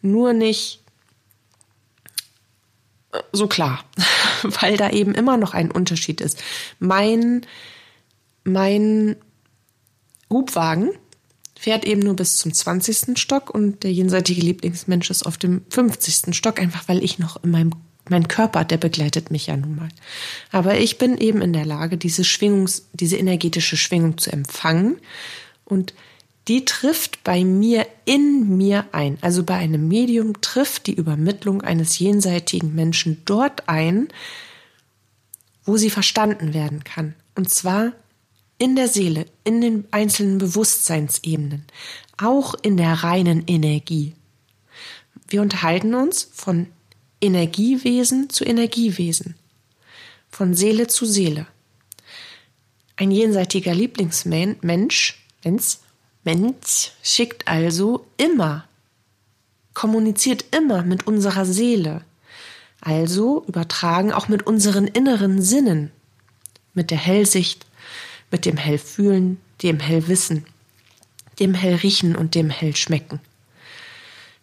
nur 0.00 0.32
nicht 0.32 0.83
so 3.32 3.46
klar, 3.46 3.84
weil 4.42 4.76
da 4.76 4.90
eben 4.90 5.14
immer 5.14 5.36
noch 5.36 5.54
ein 5.54 5.70
Unterschied 5.70 6.20
ist. 6.20 6.42
Mein, 6.78 7.46
mein 8.44 9.16
Hubwagen 10.30 10.90
fährt 11.58 11.84
eben 11.84 12.00
nur 12.00 12.16
bis 12.16 12.36
zum 12.36 12.52
20. 12.52 13.18
Stock 13.18 13.50
und 13.50 13.84
der 13.84 13.92
jenseitige 13.92 14.40
Lieblingsmensch 14.40 15.10
ist 15.10 15.24
auf 15.24 15.38
dem 15.38 15.62
50. 15.70 16.34
Stock, 16.36 16.60
einfach 16.60 16.88
weil 16.88 17.02
ich 17.02 17.18
noch 17.18 17.42
in 17.42 17.50
meinem 17.50 17.70
mein 18.10 18.28
Körper, 18.28 18.64
der 18.64 18.76
begleitet 18.76 19.30
mich 19.30 19.46
ja 19.46 19.56
nun 19.56 19.76
mal. 19.76 19.88
Aber 20.52 20.78
ich 20.78 20.98
bin 20.98 21.16
eben 21.16 21.40
in 21.40 21.54
der 21.54 21.64
Lage, 21.64 21.96
diese 21.96 22.22
Schwingungs, 22.22 22.88
diese 22.92 23.16
energetische 23.16 23.78
Schwingung 23.78 24.18
zu 24.18 24.30
empfangen 24.30 24.98
und 25.64 25.94
die 26.48 26.64
trifft 26.64 27.24
bei 27.24 27.44
mir 27.44 27.86
in 28.04 28.56
mir 28.56 28.86
ein. 28.92 29.18
Also 29.22 29.44
bei 29.44 29.54
einem 29.54 29.88
Medium 29.88 30.40
trifft 30.40 30.86
die 30.86 30.94
Übermittlung 30.94 31.62
eines 31.62 31.98
jenseitigen 31.98 32.74
Menschen 32.74 33.22
dort 33.24 33.68
ein, 33.68 34.08
wo 35.64 35.76
sie 35.76 35.90
verstanden 35.90 36.52
werden 36.52 36.84
kann. 36.84 37.14
Und 37.34 37.50
zwar 37.50 37.92
in 38.58 38.76
der 38.76 38.88
Seele, 38.88 39.26
in 39.42 39.60
den 39.60 39.84
einzelnen 39.90 40.38
Bewusstseinsebenen, 40.38 41.64
auch 42.18 42.54
in 42.62 42.76
der 42.76 42.92
reinen 42.92 43.44
Energie. 43.46 44.14
Wir 45.28 45.40
unterhalten 45.40 45.94
uns 45.94 46.30
von 46.32 46.66
Energiewesen 47.20 48.28
zu 48.28 48.44
Energiewesen, 48.44 49.34
von 50.28 50.54
Seele 50.54 50.86
zu 50.88 51.06
Seele. 51.06 51.46
Ein 52.96 53.10
jenseitiger 53.10 53.74
Lieblingsmensch, 53.74 54.58
Mensch, 54.62 55.18
Mensch 56.24 56.92
schickt 57.02 57.46
also 57.46 58.06
immer, 58.16 58.64
kommuniziert 59.74 60.44
immer 60.56 60.82
mit 60.82 61.06
unserer 61.06 61.44
Seele, 61.44 62.02
also 62.80 63.44
übertragen 63.46 64.12
auch 64.12 64.28
mit 64.28 64.46
unseren 64.46 64.86
inneren 64.86 65.42
Sinnen, 65.42 65.90
mit 66.72 66.90
der 66.90 66.98
Hellsicht, 66.98 67.66
mit 68.30 68.46
dem 68.46 68.56
Hellfühlen, 68.56 69.38
dem 69.62 69.80
Hellwissen, 69.80 70.46
dem 71.38 71.54
Hellriechen 71.54 72.16
und 72.16 72.34
dem 72.34 72.50
Hellschmecken. 72.50 73.20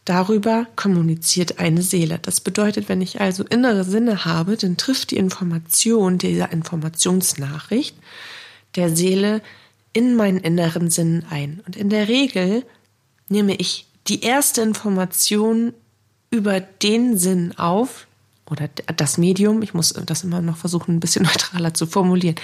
Darüber 0.06 0.68
kommuniziert 0.76 1.60
eine 1.60 1.82
Seele. 1.82 2.20
Das 2.20 2.42
bedeutet, 2.42 2.90
wenn 2.90 3.02
ich 3.02 3.22
also 3.22 3.44
innere 3.44 3.84
Sinne 3.84 4.26
habe, 4.26 4.58
dann 4.58 4.78
trifft 4.78 5.12
die 5.12 5.18
Information 5.18 6.18
dieser 6.18 6.52
Informationsnachricht 6.52 7.96
der 8.76 8.96
Seele 8.96 9.42
in 9.94 10.16
meinen 10.16 10.40
inneren 10.40 10.90
Sinnen 10.90 11.26
ein. 11.30 11.62
Und 11.66 11.76
in 11.76 11.90
der 11.90 12.08
Regel 12.08 12.66
nehme 13.30 13.56
ich 13.56 13.88
die 14.08 14.22
erste 14.22 14.62
Information 14.62 15.74
über 16.30 16.60
den 16.60 17.18
Sinn 17.18 17.58
auf 17.58 18.08
oder 18.50 18.70
das 18.98 19.18
Medium. 19.18 19.62
Ich 19.62 19.74
muss 19.74 19.94
das 19.94 20.24
immer 20.24 20.42
noch 20.42 20.58
versuchen, 20.58 20.96
ein 20.96 21.00
bisschen 21.00 21.24
neutraler 21.26 21.74
zu 21.74 21.86
formulieren 21.86 22.36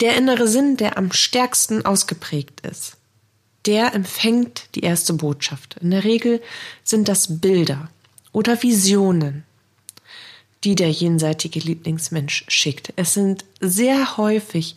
der 0.00 0.16
innere 0.16 0.46
Sinn, 0.48 0.76
der 0.76 0.98
am 0.98 1.12
stärksten 1.12 1.84
ausgeprägt 1.84 2.60
ist, 2.60 2.96
der 3.64 3.94
empfängt 3.94 4.68
die 4.74 4.80
erste 4.80 5.14
Botschaft. 5.14 5.76
In 5.80 5.90
der 5.90 6.04
Regel 6.04 6.42
sind 6.84 7.08
das 7.08 7.40
Bilder 7.40 7.88
oder 8.32 8.62
Visionen, 8.62 9.44
die 10.64 10.74
der 10.74 10.90
jenseitige 10.90 11.60
Lieblingsmensch 11.60 12.44
schickt. 12.48 12.92
Es 12.96 13.14
sind 13.14 13.44
sehr 13.60 14.16
häufig 14.16 14.76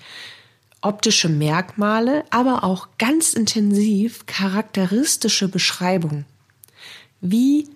optische 0.81 1.29
Merkmale, 1.29 2.23
aber 2.29 2.63
auch 2.63 2.87
ganz 2.97 3.33
intensiv 3.33 4.25
charakteristische 4.25 5.47
Beschreibungen. 5.47 6.25
Wie 7.21 7.69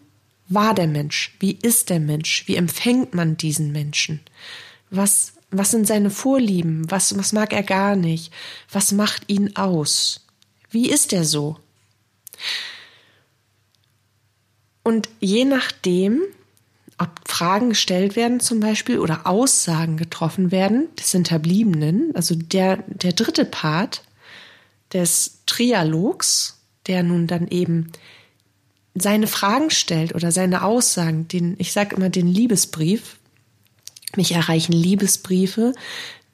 war 0.48 0.74
der 0.74 0.88
Mensch? 0.88 1.36
Wie 1.40 1.58
ist 1.62 1.90
der 1.90 2.00
Mensch? 2.00 2.48
Wie 2.48 2.56
empfängt 2.56 3.14
man 3.14 3.38
diesen 3.38 3.72
Menschen? 3.72 4.22
Was 4.90 5.34
was 5.54 5.72
sind 5.72 5.88
seine 5.88 6.10
Vorlieben? 6.10 6.90
Was, 6.90 7.18
was 7.18 7.32
mag 7.32 7.54
er 7.54 7.64
gar 7.64 7.96
nicht? 7.96 8.34
Was 8.72 8.92
macht 8.92 9.30
ihn 9.30 9.56
aus? 9.56 10.26
Wie 10.70 10.90
ist 10.90 11.14
er 11.14 11.24
so? 11.24 11.58
Und 14.82 15.10
je 15.20 15.46
nachdem, 15.46 16.22
Fragen 17.26 17.70
gestellt 17.70 18.16
werden 18.16 18.40
zum 18.40 18.60
Beispiel 18.60 19.00
oder 19.00 19.26
Aussagen 19.26 19.98
getroffen 19.98 20.52
werden 20.52 20.88
des 21.00 21.12
Hinterbliebenen, 21.12 22.16
also 22.16 22.36
der, 22.36 22.84
der 22.88 23.14
dritte 23.14 23.46
Part 23.46 24.04
des 24.94 25.40
Trialogs, 25.46 26.60
der 26.88 27.04
nun 27.04 27.28
dann 27.28 27.48
eben 27.48 27.92
seine 28.96 29.28
Fragen 29.28 29.72
stellt 29.72 30.14
oder 30.14 30.32
seine 30.32 30.64
Aussagen, 30.64 31.28
den, 31.28 31.56
ich 31.58 31.72
sage 31.72 31.96
immer 31.96 32.10
den 32.10 32.28
Liebesbrief, 32.28 33.18
mich 34.16 34.34
erreichen 34.34 34.74
Liebesbriefe 34.74 35.74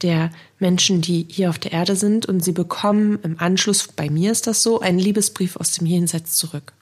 der 0.01 0.31
Menschen, 0.59 1.01
die 1.01 1.25
hier 1.29 1.49
auf 1.49 1.59
der 1.59 1.71
Erde 1.71 1.95
sind 1.95 2.25
und 2.25 2.43
sie 2.43 2.51
bekommen 2.51 3.19
im 3.23 3.39
Anschluss, 3.39 3.87
bei 3.87 4.09
mir 4.09 4.31
ist 4.31 4.47
das 4.47 4.63
so, 4.63 4.79
einen 4.79 4.99
Liebesbrief 4.99 5.55
aus 5.55 5.71
dem 5.71 5.85
Jenseits 5.85 6.35
zurück. 6.35 6.73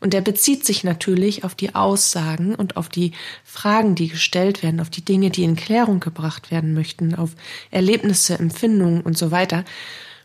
Und 0.00 0.12
der 0.12 0.20
bezieht 0.20 0.64
sich 0.64 0.84
natürlich 0.84 1.44
auf 1.44 1.54
die 1.54 1.74
Aussagen 1.74 2.54
und 2.54 2.76
auf 2.76 2.88
die 2.88 3.12
Fragen, 3.44 3.94
die 3.94 4.08
gestellt 4.08 4.62
werden, 4.62 4.80
auf 4.80 4.90
die 4.90 5.04
Dinge, 5.04 5.30
die 5.30 5.44
in 5.44 5.56
Klärung 5.56 6.00
gebracht 6.00 6.50
werden 6.50 6.74
möchten, 6.74 7.14
auf 7.14 7.30
Erlebnisse, 7.70 8.38
Empfindungen 8.38 9.00
und 9.00 9.18
so 9.18 9.30
weiter. 9.30 9.64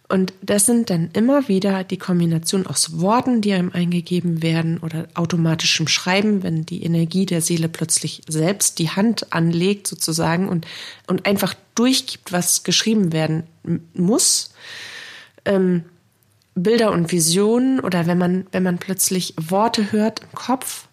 Und 0.09 0.33
das 0.41 0.67
sind 0.67 0.89
dann 0.89 1.09
immer 1.13 1.47
wieder 1.47 1.83
die 1.83 1.97
Kombination 1.97 2.67
aus 2.67 2.99
Worten, 2.99 3.41
die 3.41 3.53
einem 3.53 3.71
eingegeben 3.71 4.43
werden 4.43 4.77
oder 4.77 5.07
automatischem 5.15 5.87
Schreiben, 5.87 6.43
wenn 6.43 6.65
die 6.65 6.83
Energie 6.83 7.25
der 7.25 7.41
Seele 7.41 7.67
plötzlich 7.67 8.21
selbst 8.27 8.77
die 8.79 8.89
Hand 8.89 9.33
anlegt 9.33 9.87
sozusagen 9.87 10.49
und, 10.49 10.67
und 11.07 11.25
einfach 11.25 11.55
durchgibt, 11.73 12.31
was 12.31 12.63
geschrieben 12.63 13.11
werden 13.11 13.43
muss. 13.93 14.53
Ähm, 15.45 15.85
Bilder 16.55 16.91
und 16.91 17.11
Visionen 17.11 17.79
oder 17.79 18.05
wenn 18.05 18.17
man, 18.17 18.47
wenn 18.51 18.63
man 18.63 18.77
plötzlich 18.77 19.33
Worte 19.37 19.91
hört 19.91 20.21
im 20.21 20.31
Kopf, 20.33 20.87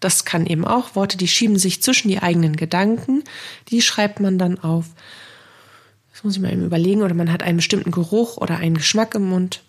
das 0.00 0.24
kann 0.24 0.46
eben 0.46 0.64
auch 0.64 0.94
Worte, 0.94 1.16
die 1.16 1.28
schieben 1.28 1.58
sich 1.58 1.82
zwischen 1.82 2.08
die 2.08 2.22
eigenen 2.22 2.56
Gedanken, 2.56 3.22
die 3.68 3.82
schreibt 3.82 4.20
man 4.20 4.38
dann 4.38 4.58
auf 4.58 4.86
muss 6.22 6.36
ich 6.36 6.42
mal 6.42 6.52
eben 6.52 6.64
überlegen, 6.64 7.02
oder 7.02 7.14
man 7.14 7.32
hat 7.32 7.42
einen 7.42 7.56
bestimmten 7.56 7.90
Geruch 7.90 8.36
oder 8.36 8.56
einen 8.56 8.76
Geschmack 8.76 9.14
im 9.14 9.28
Mund. 9.28 9.62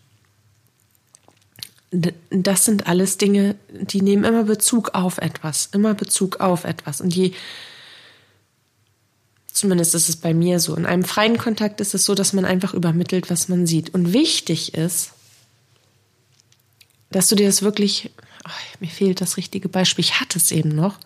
das 2.32 2.66
sind 2.66 2.88
alles 2.88 3.20
Dinge, 3.20 3.56
die 3.70 4.02
nehmen 4.02 4.24
immer 4.24 4.46
Bezug 4.46 4.96
auf 4.96 5.20
etwas, 5.20 5.70
immer 5.74 5.94
Bezug 5.94 6.40
auf 6.40 6.63
etwas. 6.63 7.02
Und 7.02 7.16
je, 7.16 7.34
zumindest 9.52 9.94
ist 9.94 10.10
es 10.10 10.16
bei 10.16 10.34
mir 10.34 10.60
so, 10.60 10.75
in 10.75 10.88
einem 10.88 11.04
freien 11.04 11.38
Kontakt 11.38 11.82
ist 11.82 11.94
es 11.94 12.06
so, 12.06 12.16
dass 12.16 12.34
man 12.34 12.46
einfach 12.46 12.74
übermittelt, 12.74 13.30
was 13.30 13.48
man 13.48 13.68
sieht. 13.68 13.94
Und 13.94 14.12
wichtig 14.12 14.74
ist, 14.74 15.12
dass 17.13 17.29
du 17.29 17.36
dir 17.36 17.48
das 17.48 17.62
wirklich, 17.62 18.12
oh, 18.46 18.51
mir 18.79 18.89
fehlt 18.89 19.22
das 19.22 19.38
richtige 19.38 19.70
Beispiel, 19.70 20.03
ich 20.03 20.20
hatte 20.20 20.38
es 20.38 20.51
eben 20.51 20.70
noch. 20.70 21.00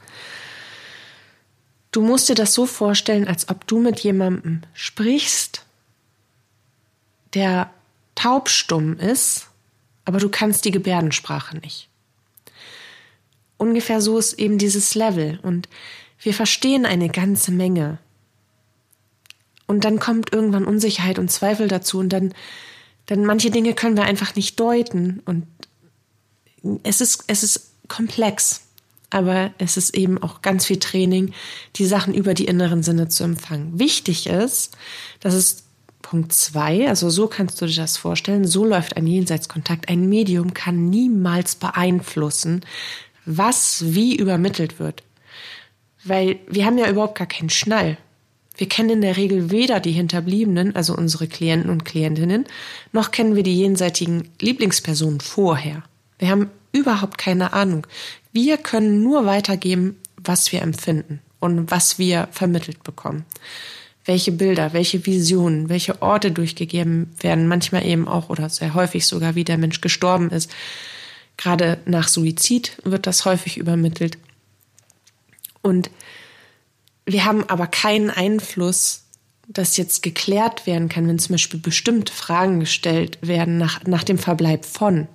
Du 1.91 2.01
musst 2.01 2.29
dir 2.29 2.35
das 2.35 2.53
so 2.53 2.65
vorstellen, 2.65 3.27
als 3.27 3.49
ob 3.49 3.67
du 3.67 3.79
mit 3.79 3.99
jemandem 3.99 4.61
sprichst, 4.73 5.65
der 7.33 7.69
taubstumm 8.15 8.97
ist, 8.97 9.47
aber 10.05 10.19
du 10.19 10.29
kannst 10.29 10.65
die 10.65 10.71
Gebärdensprache 10.71 11.57
nicht. 11.57 11.89
Ungefähr 13.57 14.01
so 14.01 14.17
ist 14.17 14.33
eben 14.33 14.57
dieses 14.57 14.95
Level 14.95 15.39
und 15.41 15.67
wir 16.21 16.33
verstehen 16.33 16.85
eine 16.85 17.09
ganze 17.09 17.51
Menge. 17.51 17.97
Und 19.65 19.83
dann 19.83 19.99
kommt 19.99 20.31
irgendwann 20.31 20.65
Unsicherheit 20.65 21.19
und 21.19 21.29
Zweifel 21.29 21.67
dazu 21.67 21.99
und 21.99 22.09
dann, 22.09 22.33
dann 23.05 23.25
manche 23.25 23.51
Dinge 23.51 23.73
können 23.73 23.97
wir 23.97 24.05
einfach 24.05 24.35
nicht 24.35 24.59
deuten 24.59 25.21
und 25.25 25.45
es 26.83 27.01
ist, 27.01 27.23
es 27.27 27.43
ist 27.43 27.71
komplex, 27.87 28.61
aber 29.09 29.51
es 29.57 29.77
ist 29.77 29.95
eben 29.95 30.21
auch 30.21 30.41
ganz 30.41 30.65
viel 30.65 30.79
Training, 30.79 31.33
die 31.75 31.85
Sachen 31.85 32.13
über 32.13 32.33
die 32.33 32.45
inneren 32.45 32.83
Sinne 32.83 33.07
zu 33.07 33.23
empfangen. 33.23 33.79
Wichtig 33.79 34.27
ist, 34.27 34.77
dass 35.19 35.33
es 35.33 35.63
Punkt 36.01 36.33
zwei, 36.33 36.87
also 36.87 37.09
so 37.09 37.27
kannst 37.27 37.61
du 37.61 37.65
dir 37.65 37.75
das 37.75 37.97
vorstellen, 37.97 38.45
so 38.45 38.65
läuft 38.65 38.95
ein 38.95 39.07
Jenseitskontakt. 39.07 39.89
Ein 39.89 40.07
Medium 40.07 40.53
kann 40.53 40.89
niemals 40.89 41.55
beeinflussen, 41.55 42.61
was 43.25 43.83
wie 43.93 44.15
übermittelt 44.15 44.79
wird. 44.79 45.03
Weil 46.05 46.39
wir 46.47 46.65
haben 46.65 46.77
ja 46.77 46.89
überhaupt 46.89 47.17
gar 47.17 47.27
keinen 47.27 47.49
Schnall. 47.49 47.97
Wir 48.55 48.69
kennen 48.69 48.89
in 48.89 49.01
der 49.01 49.17
Regel 49.17 49.51
weder 49.51 49.79
die 49.79 49.91
Hinterbliebenen, 49.91 50.75
also 50.75 50.95
unsere 50.95 51.27
Klienten 51.27 51.69
und 51.69 51.83
Klientinnen, 51.83 52.45
noch 52.93 53.11
kennen 53.11 53.35
wir 53.35 53.43
die 53.43 53.57
jenseitigen 53.57 54.29
Lieblingspersonen 54.39 55.19
vorher. 55.19 55.83
Wir 56.19 56.29
haben 56.29 56.49
überhaupt 56.71 57.17
keine 57.17 57.53
Ahnung. 57.53 57.87
Wir 58.31 58.57
können 58.57 59.01
nur 59.03 59.25
weitergeben, 59.25 59.97
was 60.17 60.51
wir 60.51 60.61
empfinden 60.61 61.19
und 61.39 61.71
was 61.71 61.99
wir 61.99 62.27
vermittelt 62.31 62.83
bekommen 62.83 63.25
welche 64.07 64.31
Bilder, 64.31 64.73
welche 64.73 65.05
Visionen, 65.05 65.69
welche 65.69 66.01
Orte 66.01 66.31
durchgegeben 66.31 67.13
werden, 67.19 67.47
manchmal 67.47 67.85
eben 67.85 68.07
auch 68.07 68.29
oder 68.29 68.49
sehr 68.49 68.73
häufig 68.73 69.05
sogar, 69.05 69.35
wie 69.35 69.43
der 69.43 69.57
Mensch 69.57 69.81
gestorben 69.81 70.31
ist. 70.31 70.49
Gerade 71.35 71.77
nach 71.85 72.07
Suizid 72.07 72.77
wird 72.83 73.05
das 73.05 73.25
häufig 73.25 73.57
übermittelt. 73.57 74.17
Und 75.61 75.91
wir 77.05 77.25
haben 77.25 77.47
aber 77.49 77.67
keinen 77.67 78.09
Einfluss, 78.09 79.03
dass 79.49 79.77
jetzt 79.77 80.03
geklärt 80.03 80.65
werden 80.65 80.89
kann, 80.89 81.07
wenn 81.07 81.19
zum 81.19 81.33
Beispiel 81.33 81.59
bestimmte 81.59 82.11
Fragen 82.11 82.61
gestellt 82.61 83.17
werden 83.21 83.57
nach, 83.57 83.83
nach 83.83 84.03
dem 84.03 84.17
Verbleib 84.17 84.65
von 84.65 85.07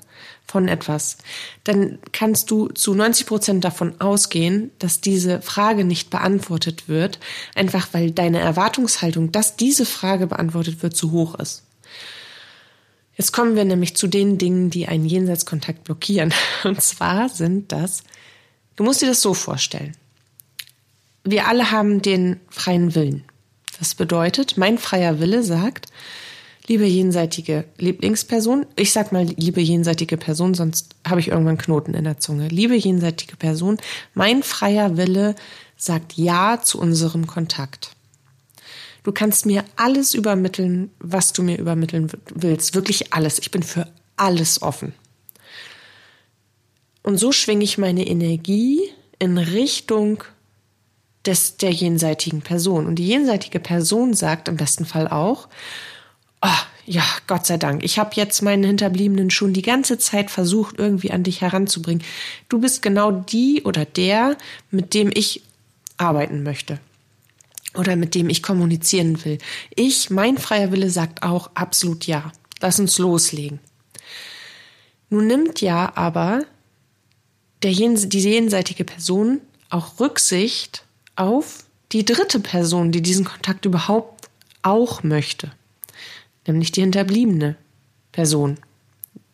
von 0.47 0.69
etwas, 0.69 1.17
dann 1.65 1.99
kannst 2.13 2.51
du 2.51 2.69
zu 2.69 2.95
90 2.95 3.27
Prozent 3.27 3.65
davon 3.65 4.01
ausgehen, 4.01 4.71
dass 4.79 5.01
diese 5.01 5.41
Frage 5.41 5.85
nicht 5.85 6.11
beantwortet 6.11 6.89
wird, 6.89 7.19
einfach 7.55 7.89
weil 7.93 8.11
deine 8.11 8.41
Erwartungshaltung, 8.41 9.33
dass 9.33 9.57
diese 9.57 9.87
Frage 9.87 10.27
beantwortet 10.27 10.83
wird, 10.83 10.97
zu 10.97 11.11
hoch 11.13 11.35
ist. 11.37 11.65
Jetzt 13.17 13.33
kommen 13.33 13.57
wir 13.57 13.65
nämlich 13.65 13.97
zu 13.97 14.07
den 14.07 14.39
Dingen, 14.39 14.71
die 14.71 14.89
einen 14.89 15.05
Jenseitskontakt 15.05 15.85
blockieren. 15.85 16.33
Und 16.65 16.83
zwar 16.83 17.29
sind 17.29 17.73
das, 17.73 18.03
du 18.77 18.85
musst 18.85 19.03
dir 19.03 19.09
das 19.09 19.23
so 19.23 19.35
vorstellen. 19.35 19.97
Wir 21.25 21.47
alle 21.47 21.71
haben 21.71 22.03
den 22.03 22.41
freien 22.51 22.95
Willen. 22.95 23.25
Das 23.79 23.95
bedeutet, 23.95 24.57
mein 24.57 24.79
freier 24.79 25.21
Wille 25.21 25.43
sagt, 25.43 25.87
liebe 26.67 26.85
jenseitige 26.85 27.65
Lieblingsperson, 27.79 28.67
ich 28.77 28.93
sag 28.93 29.13
mal 29.13 29.25
liebe 29.25 29.61
jenseitige 29.61 30.17
Person, 30.17 30.55
sonst 30.55 30.95
habe 31.07 31.21
ich 31.21 31.29
irgendwann 31.29 31.59
Knoten 31.59 31.95
in 31.95 32.05
der 32.05 32.19
Zunge. 32.19 32.49
Liebe 32.49 32.77
jenseitige 32.77 33.37
Person, 33.37 33.79
mein 34.15 34.43
freier 34.43 34.97
Wille 34.97 35.35
sagt 35.77 36.17
Ja 36.17 36.61
zu 36.63 36.79
unserem 36.79 37.27
Kontakt. 37.27 37.91
Du 39.03 39.11
kannst 39.11 39.47
mir 39.47 39.65
alles 39.75 40.15
übermitteln, 40.15 40.91
was 41.01 41.33
du 41.33 41.43
mir 41.43 41.59
übermitteln 41.59 42.09
willst. 42.33 42.75
Wirklich 42.75 43.13
alles. 43.13 43.41
Ich 43.41 43.51
bin 43.51 43.65
für 43.65 43.89
alles 44.17 44.63
offen. 44.63 44.95
Und 47.03 47.19
so 47.19 47.33
schwinge 47.33 47.65
ich 47.65 47.79
meine 47.79 48.07
Energie 48.07 48.81
in 49.19 49.39
Richtung 49.39 50.23
des, 51.27 51.57
der 51.57 51.73
jenseitigen 51.73 52.43
Person. 52.43 52.87
Und 52.87 52.97
die 52.97 53.09
jenseitige 53.09 53.59
Person 53.59 54.15
sagt 54.15 54.47
im 54.47 54.57
besten 54.57 54.85
Fall 54.85 55.09
auch, 55.09 55.49
oh, 56.43 56.49
ja, 56.85 57.05
Gott 57.27 57.47
sei 57.47 57.57
Dank. 57.57 57.85
Ich 57.85 57.99
habe 57.99 58.11
jetzt 58.15 58.43
meinen 58.43 58.65
Hinterbliebenen 58.65 59.31
schon 59.31 59.53
die 59.53 59.63
ganze 59.63 59.99
Zeit 59.99 60.31
versucht, 60.31 60.79
irgendwie 60.79 61.13
an 61.13 61.23
dich 61.23 61.41
heranzubringen. 61.41 62.03
Du 62.49 62.61
bist 62.61 62.83
genau 62.83 63.13
die 63.13 63.63
oder 63.63 63.85
der, 63.85 64.37
mit 64.71 64.95
dem 64.95 65.11
ich 65.15 65.43
arbeiten 65.97 66.43
möchte. 66.43 66.81
Oder 67.75 67.97
mit 67.97 68.15
dem 68.15 68.29
ich 68.29 68.43
kommunizieren 68.43 69.25
will. 69.25 69.39
Ich, 69.75 70.11
mein 70.11 70.37
freier 70.37 70.73
Wille 70.73 70.91
sagt 70.91 71.23
auch 71.23 71.51
absolut 71.55 72.07
ja. 72.07 72.33
Lass 72.61 72.79
uns 72.79 72.99
loslegen. 72.99 73.61
Nun 75.09 75.27
nimmt 75.27 75.61
ja 75.61 75.93
aber 75.95 76.45
der, 77.63 77.71
die 77.73 78.21
jenseitige 78.21 78.85
Person 78.85 79.41
auch 79.71 80.01
Rücksicht 80.01 80.85
auf 81.17 81.65
die 81.93 82.05
dritte 82.05 82.41
Person, 82.41 82.93
die 82.93 83.03
diesen 83.03 83.25
Kontakt 83.25 83.65
überhaupt 83.65 84.29
auch 84.63 85.03
möchte 85.03 85.51
nämlich 86.47 86.73
die 86.73 86.81
hinterbliebene 86.83 87.57
Person, 88.13 88.59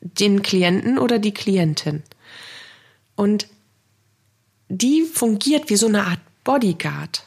den 0.01 0.43
Klienten 0.43 0.99
oder 0.99 1.19
die 1.19 1.35
Klientin. 1.35 2.03
Und 3.17 3.49
die 4.69 5.03
fungiert 5.03 5.71
wie 5.71 5.77
so 5.77 5.87
eine 5.87 6.07
Art 6.07 6.21
Bodyguard. 6.45 7.25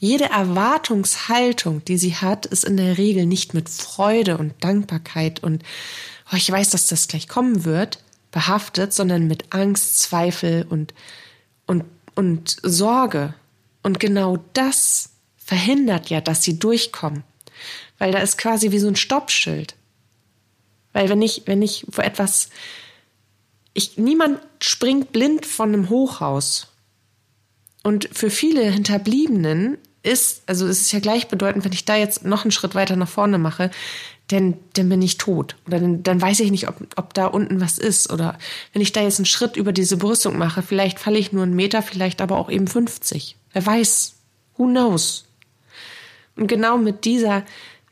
Jede 0.00 0.26
Erwartungshaltung, 0.26 1.84
die 1.84 1.98
sie 1.98 2.14
hat, 2.14 2.46
ist 2.46 2.64
in 2.64 2.76
der 2.76 2.98
Regel 2.98 3.26
nicht 3.26 3.54
mit 3.54 3.68
Freude 3.68 4.38
und 4.38 4.52
Dankbarkeit 4.62 5.42
und 5.42 5.64
oh, 6.32 6.36
ich 6.36 6.50
weiß, 6.50 6.70
dass 6.70 6.86
das 6.86 7.08
gleich 7.08 7.26
kommen 7.26 7.64
wird, 7.64 8.02
behaftet, 8.30 8.92
sondern 8.92 9.26
mit 9.26 9.52
Angst, 9.54 9.98
Zweifel 9.98 10.66
und, 10.68 10.94
und, 11.66 11.84
und 12.14 12.56
Sorge. 12.62 13.34
Und 13.82 13.98
genau 13.98 14.38
das 14.52 15.10
verhindert 15.36 16.10
ja, 16.10 16.20
dass 16.20 16.42
sie 16.42 16.58
durchkommen 16.58 17.24
weil 17.98 18.12
da 18.12 18.18
ist 18.18 18.38
quasi 18.38 18.70
wie 18.70 18.78
so 18.78 18.88
ein 18.88 18.96
Stoppschild. 18.96 19.74
Weil 20.92 21.08
wenn 21.08 21.22
ich, 21.22 21.42
wenn 21.46 21.62
ich 21.62 21.86
vor 21.90 22.04
etwas, 22.04 22.48
ich, 23.74 23.98
niemand 23.98 24.40
springt 24.60 25.12
blind 25.12 25.46
von 25.46 25.72
einem 25.72 25.88
Hochhaus. 25.88 26.68
Und 27.82 28.08
für 28.12 28.30
viele 28.30 28.70
Hinterbliebenen 28.70 29.78
ist, 30.02 30.42
also 30.46 30.66
es 30.66 30.80
ist 30.80 30.92
ja 30.92 31.00
gleichbedeutend, 31.00 31.64
wenn 31.64 31.72
ich 31.72 31.84
da 31.84 31.96
jetzt 31.96 32.24
noch 32.24 32.44
einen 32.44 32.50
Schritt 32.50 32.74
weiter 32.74 32.96
nach 32.96 33.08
vorne 33.08 33.38
mache, 33.38 33.70
denn 34.30 34.58
dann 34.74 34.88
bin 34.88 35.00
ich 35.00 35.16
tot. 35.16 35.56
Oder 35.66 35.80
dann, 35.80 36.02
dann 36.02 36.20
weiß 36.20 36.40
ich 36.40 36.50
nicht, 36.50 36.68
ob, 36.68 36.76
ob 36.96 37.14
da 37.14 37.26
unten 37.26 37.60
was 37.60 37.78
ist. 37.78 38.12
Oder 38.12 38.38
wenn 38.72 38.82
ich 38.82 38.92
da 38.92 39.02
jetzt 39.02 39.18
einen 39.18 39.26
Schritt 39.26 39.56
über 39.56 39.72
diese 39.72 39.96
Brüstung 39.96 40.36
mache, 40.36 40.62
vielleicht 40.62 40.98
falle 40.98 41.18
ich 41.18 41.32
nur 41.32 41.44
einen 41.44 41.56
Meter, 41.56 41.82
vielleicht 41.82 42.20
aber 42.20 42.36
auch 42.36 42.50
eben 42.50 42.66
50. 42.66 43.36
Wer 43.52 43.66
weiß? 43.66 44.14
Who 44.56 44.66
knows? 44.66 45.24
Und 46.36 46.46
genau 46.46 46.76
mit 46.76 47.04
dieser 47.04 47.44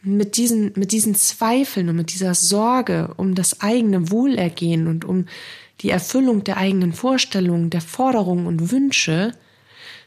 mit 0.07 0.37
diesen, 0.37 0.73
mit 0.77 0.93
diesen 0.93 1.15
Zweifeln 1.15 1.89
und 1.89 1.97
mit 1.97 2.15
dieser 2.15 2.35
Sorge 2.35 3.13
um 3.17 3.35
das 3.35 3.61
eigene 3.61 4.11
Wohlergehen 4.11 4.87
und 4.87 5.05
um 5.05 5.27
die 5.81 5.91
Erfüllung 5.91 6.45
der 6.45 6.57
eigenen 6.57 6.93
Vorstellungen, 6.93 7.71
der 7.71 7.81
Forderungen 7.81 8.47
und 8.47 8.71
Wünsche, 8.71 9.33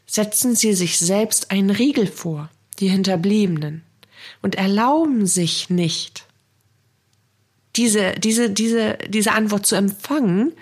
setzen 0.06 0.56
sie 0.56 0.74
sich 0.74 0.98
selbst 0.98 1.52
einen 1.52 1.70
Riegel 1.70 2.08
vor, 2.08 2.50
die 2.80 2.88
Hinterbliebenen, 2.90 3.84
und 4.42 4.56
erlauben 4.56 5.26
sich 5.26 5.70
nicht, 5.70 6.26
diese, 7.76 8.14
diese, 8.14 8.50
diese, 8.50 8.98
diese 9.08 9.34
Antwort 9.34 9.66
zu 9.66 9.76
empfangen 9.76 10.54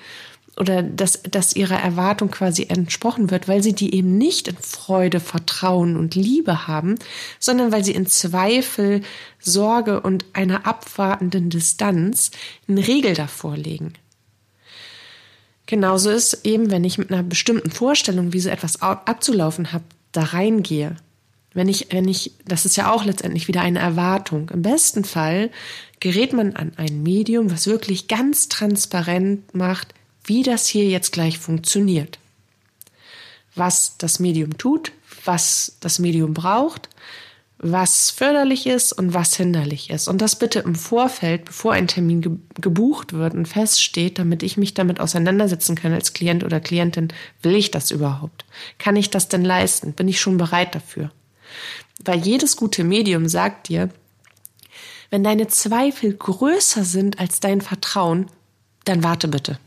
oder 0.57 0.81
dass, 0.83 1.21
dass 1.23 1.55
ihrer 1.55 1.79
Erwartung 1.79 2.31
quasi 2.31 2.65
entsprochen 2.69 3.31
wird, 3.31 3.47
weil 3.47 3.63
sie 3.63 3.73
die 3.73 3.93
eben 3.93 4.17
nicht 4.17 4.47
in 4.47 4.57
Freude, 4.57 5.19
Vertrauen 5.19 5.95
und 5.95 6.15
Liebe 6.15 6.67
haben, 6.67 6.95
sondern 7.39 7.71
weil 7.71 7.83
sie 7.83 7.93
in 7.93 8.07
Zweifel, 8.07 9.01
Sorge 9.39 10.01
und 10.01 10.25
einer 10.33 10.65
abwartenden 10.65 11.49
Distanz 11.49 12.31
einen 12.67 12.79
Regel 12.79 13.13
davor 13.13 13.55
legen. 13.55 13.93
Genauso 15.67 16.09
ist 16.09 16.45
eben, 16.45 16.71
wenn 16.71 16.83
ich 16.85 16.97
mit 16.97 17.11
einer 17.11 17.23
bestimmten 17.23 17.71
Vorstellung, 17.71 18.33
wie 18.33 18.39
so 18.39 18.49
etwas 18.49 18.81
abzulaufen 18.81 19.73
habe, 19.73 19.83
da 20.13 20.23
reingehe, 20.23 20.95
Wenn 21.53 21.69
ich, 21.69 21.87
wenn 21.91 22.07
ich, 22.07 22.33
das 22.45 22.65
ist 22.65 22.77
ja 22.77 22.91
auch 22.91 23.03
letztendlich 23.03 23.47
wieder 23.47 23.61
eine 23.61 23.79
Erwartung. 23.79 24.49
Im 24.53 24.61
besten 24.61 25.03
Fall 25.03 25.49
gerät 25.99 26.31
man 26.31 26.55
an 26.55 26.73
ein 26.77 27.03
Medium, 27.03 27.51
was 27.51 27.67
wirklich 27.67 28.07
ganz 28.07 28.47
transparent 28.47 29.55
macht, 29.55 29.93
wie 30.27 30.43
das 30.43 30.67
hier 30.67 30.85
jetzt 30.85 31.11
gleich 31.11 31.39
funktioniert. 31.39 32.19
Was 33.55 33.97
das 33.97 34.19
Medium 34.19 34.57
tut, 34.57 34.91
was 35.25 35.77
das 35.79 35.99
Medium 35.99 36.33
braucht, 36.33 36.89
was 37.59 38.11
förderlich 38.11 38.67
ist 38.67 38.93
und 38.93 39.13
was 39.13 39.35
hinderlich 39.35 39.89
ist. 39.89 40.07
Und 40.07 40.21
das 40.21 40.37
bitte 40.37 40.59
im 40.59 40.75
Vorfeld, 40.75 41.45
bevor 41.45 41.73
ein 41.73 41.87
Termin 41.87 42.21
ge 42.21 42.31
gebucht 42.61 43.13
wird 43.13 43.33
und 43.33 43.47
feststeht, 43.47 44.19
damit 44.19 44.43
ich 44.43 44.57
mich 44.57 44.73
damit 44.73 44.99
auseinandersetzen 44.99 45.75
kann 45.75 45.93
als 45.93 46.13
Klient 46.13 46.43
oder 46.43 46.59
Klientin. 46.59 47.07
Will 47.41 47.55
ich 47.55 47.71
das 47.71 47.89
überhaupt? 47.89 48.45
Kann 48.77 48.95
ich 48.95 49.09
das 49.09 49.27
denn 49.27 49.43
leisten? 49.43 49.93
Bin 49.93 50.07
ich 50.07 50.19
schon 50.19 50.37
bereit 50.37 50.75
dafür? 50.75 51.11
Weil 52.03 52.19
jedes 52.19 52.57
gute 52.57 52.83
Medium 52.83 53.27
sagt 53.27 53.69
dir, 53.69 53.89
wenn 55.09 55.23
deine 55.23 55.47
Zweifel 55.47 56.13
größer 56.13 56.83
sind 56.83 57.19
als 57.19 57.39
dein 57.39 57.61
Vertrauen, 57.61 58.27
dann 58.85 59.03
warte 59.03 59.27
bitte. 59.27 59.59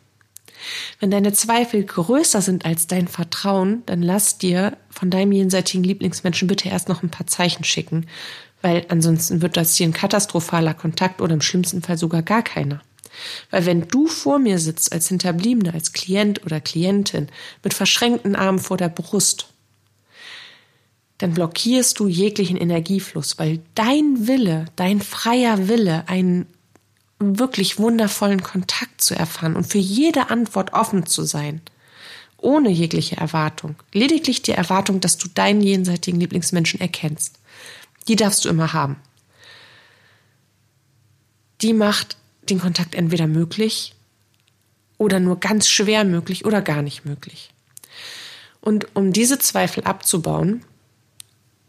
Wenn 0.99 1.11
deine 1.11 1.33
Zweifel 1.33 1.85
größer 1.85 2.43
sind 2.43 2.65
als 2.65 2.87
dein 2.87 3.09
Vertrauen, 3.09 3.83
dann 3.87 4.03
lass 4.03 4.39
dir 4.39 4.77
von 4.91 5.11
deinem 5.11 5.33
jenseitigen 5.33 5.85
Lieblingsmenschen 5.85 6.49
bitte 6.49 6.69
erst 6.69 6.89
noch 6.89 7.03
ein 7.03 7.11
paar 7.11 7.27
Zeichen 7.27 7.65
schicken, 7.65 8.07
weil 8.63 8.85
ansonsten 8.89 9.43
wird 9.43 9.57
das 9.57 9.77
hier 9.77 9.87
ein 9.87 9.93
katastrophaler 9.93 10.75
Kontakt 10.75 11.21
oder 11.21 11.35
im 11.35 11.41
schlimmsten 11.41 11.83
Fall 11.83 11.97
sogar 11.97 12.23
gar 12.23 12.43
keiner. 12.43 12.83
Weil 13.51 13.67
wenn 13.67 13.89
du 13.89 14.07
vor 14.07 14.39
mir 14.39 14.59
sitzt 14.59 14.93
als 14.93 15.09
Hinterbliebene, 15.09 15.75
als 15.75 15.93
Klient 15.93 16.45
oder 16.45 16.61
Klientin 16.61 17.29
mit 17.63 17.75
verschränkten 17.75 18.37
Armen 18.37 18.59
vor 18.59 18.77
der 18.77 18.89
Brust, 18.89 19.49
dann 21.19 21.35
blockierst 21.35 21.99
du 21.99 22.07
jeglichen 22.07 22.57
Energiefluss, 22.57 23.39
weil 23.39 23.61
dein 23.75 24.27
Wille, 24.27 24.67
dein 24.77 25.01
freier 25.01 25.69
Wille, 25.69 26.05
einen 26.09 26.47
wirklich 27.21 27.79
wundervollen 27.79 28.43
Kontakt 28.43 29.03
zu 29.03 29.15
erfahren 29.15 29.55
und 29.55 29.67
für 29.67 29.79
jede 29.79 30.31
Antwort 30.31 30.73
offen 30.73 31.07
zu 31.07 31.23
sein, 31.25 31.61
ohne 32.39 32.71
jegliche 32.71 33.19
Erwartung, 33.19 33.77
lediglich 33.93 34.41
die 34.43 34.53
Erwartung, 34.53 35.01
dass 35.01 35.19
du 35.19 35.29
deinen 35.29 35.61
jenseitigen 35.61 36.19
Lieblingsmenschen 36.19 36.81
erkennst, 36.81 37.39
die 38.09 38.17
darfst 38.17 38.45
du 38.45 38.49
immer 38.49 38.73
haben. 38.73 38.97
Die 41.61 41.75
macht 41.75 42.17
den 42.49 42.59
Kontakt 42.59 42.95
entweder 42.95 43.27
möglich 43.27 43.95
oder 44.97 45.21
nur 45.21 45.39
ganz 45.39 45.69
schwer 45.69 46.05
möglich 46.05 46.47
oder 46.47 46.63
gar 46.63 46.81
nicht 46.81 47.05
möglich. 47.05 47.53
Und 48.63 48.95
um 48.95 49.13
diese 49.13 49.39
Zweifel 49.39 49.85
abzubauen, 49.85 50.65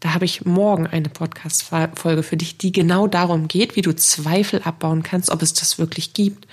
da 0.02 0.14
habe 0.14 0.24
ich 0.24 0.44
morgen 0.44 0.88
eine 0.88 1.08
Podcast-Folge 1.08 2.24
für 2.24 2.36
dich, 2.36 2.58
die 2.58 2.72
genau 2.72 3.06
darum 3.06 3.46
geht, 3.46 3.76
wie 3.76 3.82
du 3.82 3.94
Zweifel 3.94 4.60
abbauen 4.62 5.04
kannst, 5.04 5.30
ob 5.30 5.42
es 5.42 5.52
das 5.52 5.78
wirklich 5.78 6.12
gibt 6.12 6.48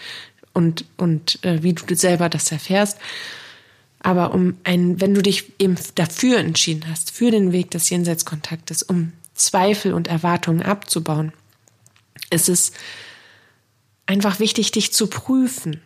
und, 0.53 0.85
und 0.97 1.43
äh, 1.43 1.63
wie 1.63 1.73
du 1.73 1.95
selber 1.95 2.29
das 2.29 2.51
erfährst. 2.51 2.99
Aber 4.01 4.35
um 4.35 4.57
ein, 4.65 5.01
wenn 5.01 5.15
du 5.15 5.23
dich 5.23 5.51
eben 5.57 5.75
dafür 5.95 6.37
entschieden 6.37 6.85
hast, 6.91 7.09
für 7.09 7.31
den 7.31 7.51
Weg 7.51 7.71
des 7.71 7.89
Jenseitskontaktes, 7.89 8.83
um 8.83 9.13
Zweifel 9.33 9.95
und 9.95 10.07
Erwartungen 10.07 10.61
abzubauen, 10.61 11.33
ist 12.29 12.49
es 12.49 12.71
einfach 14.05 14.39
wichtig, 14.39 14.69
dich 14.71 14.93
zu 14.93 15.07
prüfen. 15.07 15.81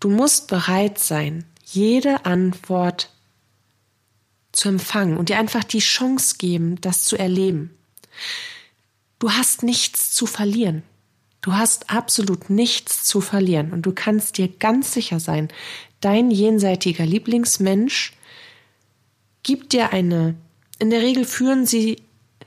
Du 0.00 0.10
musst 0.10 0.48
bereit 0.48 0.98
sein, 0.98 1.44
jede 1.64 2.26
Antwort 2.26 3.08
zu 4.52 4.68
empfangen 4.68 5.16
und 5.16 5.28
dir 5.28 5.38
einfach 5.38 5.64
die 5.64 5.78
Chance 5.78 6.36
geben, 6.38 6.80
das 6.80 7.04
zu 7.04 7.16
erleben. 7.16 7.70
Du 9.18 9.32
hast 9.32 9.62
nichts 9.62 10.12
zu 10.12 10.26
verlieren. 10.26 10.82
Du 11.40 11.52
hast 11.52 11.90
absolut 11.90 12.50
nichts 12.50 13.04
zu 13.04 13.20
verlieren 13.20 13.72
und 13.72 13.82
du 13.82 13.92
kannst 13.92 14.38
dir 14.38 14.48
ganz 14.48 14.92
sicher 14.92 15.20
sein, 15.20 15.48
dein 16.00 16.30
jenseitiger 16.30 17.06
Lieblingsmensch 17.06 18.12
gibt 19.42 19.72
dir 19.72 19.92
eine, 19.92 20.34
in 20.78 20.90
der 20.90 21.00
Regel 21.00 21.24
führen 21.24 21.64
sie, 21.64 22.02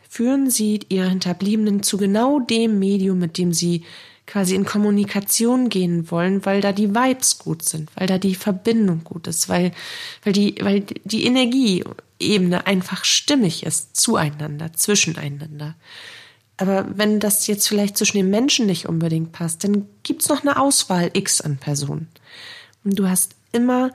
führen 0.10 0.50
sie 0.50 0.82
ihre 0.90 1.10
Hinterbliebenen 1.10 1.84
zu 1.84 1.98
genau 1.98 2.40
dem 2.40 2.80
Medium, 2.80 3.20
mit 3.20 3.38
dem 3.38 3.54
sie 3.54 3.84
quasi 4.32 4.56
in 4.56 4.64
Kommunikation 4.64 5.68
gehen 5.68 6.10
wollen, 6.10 6.46
weil 6.46 6.62
da 6.62 6.72
die 6.72 6.96
Vibes 6.96 7.38
gut 7.38 7.64
sind, 7.64 7.90
weil 7.96 8.08
da 8.08 8.18
die 8.18 8.36
Verbindung 8.36 9.04
gut 9.04 9.28
ist, 9.28 9.50
weil, 9.50 9.74
weil 10.24 10.32
die, 10.32 10.56
weil 10.62 10.86
die 11.04 11.26
Energieebene 11.26 12.66
einfach 12.66 13.04
stimmig 13.04 13.66
ist 13.66 13.98
zueinander, 13.98 14.72
zwischeneinander. 14.72 15.76
Aber 16.56 16.86
wenn 16.96 17.20
das 17.20 17.46
jetzt 17.48 17.68
vielleicht 17.68 17.98
zwischen 17.98 18.18
den 18.18 18.30
Menschen 18.30 18.68
nicht 18.68 18.88
unbedingt 18.88 19.34
passt, 19.34 19.66
dann 19.66 19.88
gibt's 20.04 20.30
noch 20.30 20.44
eine 20.44 20.62
Auswahl 20.62 21.12
X 21.12 21.42
an 21.42 21.58
Personen. 21.58 22.08
Und 22.86 22.98
du 22.98 23.10
hast 23.10 23.36
immer 23.52 23.92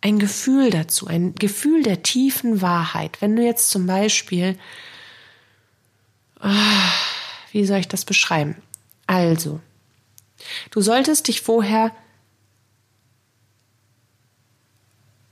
ein 0.00 0.18
Gefühl 0.18 0.70
dazu, 0.70 1.06
ein 1.06 1.36
Gefühl 1.36 1.84
der 1.84 2.02
tiefen 2.02 2.62
Wahrheit. 2.62 3.22
Wenn 3.22 3.36
du 3.36 3.44
jetzt 3.44 3.70
zum 3.70 3.86
Beispiel, 3.86 4.58
ah, 6.40 6.90
wie 7.52 7.64
soll 7.64 7.78
ich 7.78 7.88
das 7.88 8.04
beschreiben? 8.04 8.56
Also, 9.06 9.60
du 10.70 10.80
solltest 10.80 11.28
dich 11.28 11.40
vorher, 11.40 11.92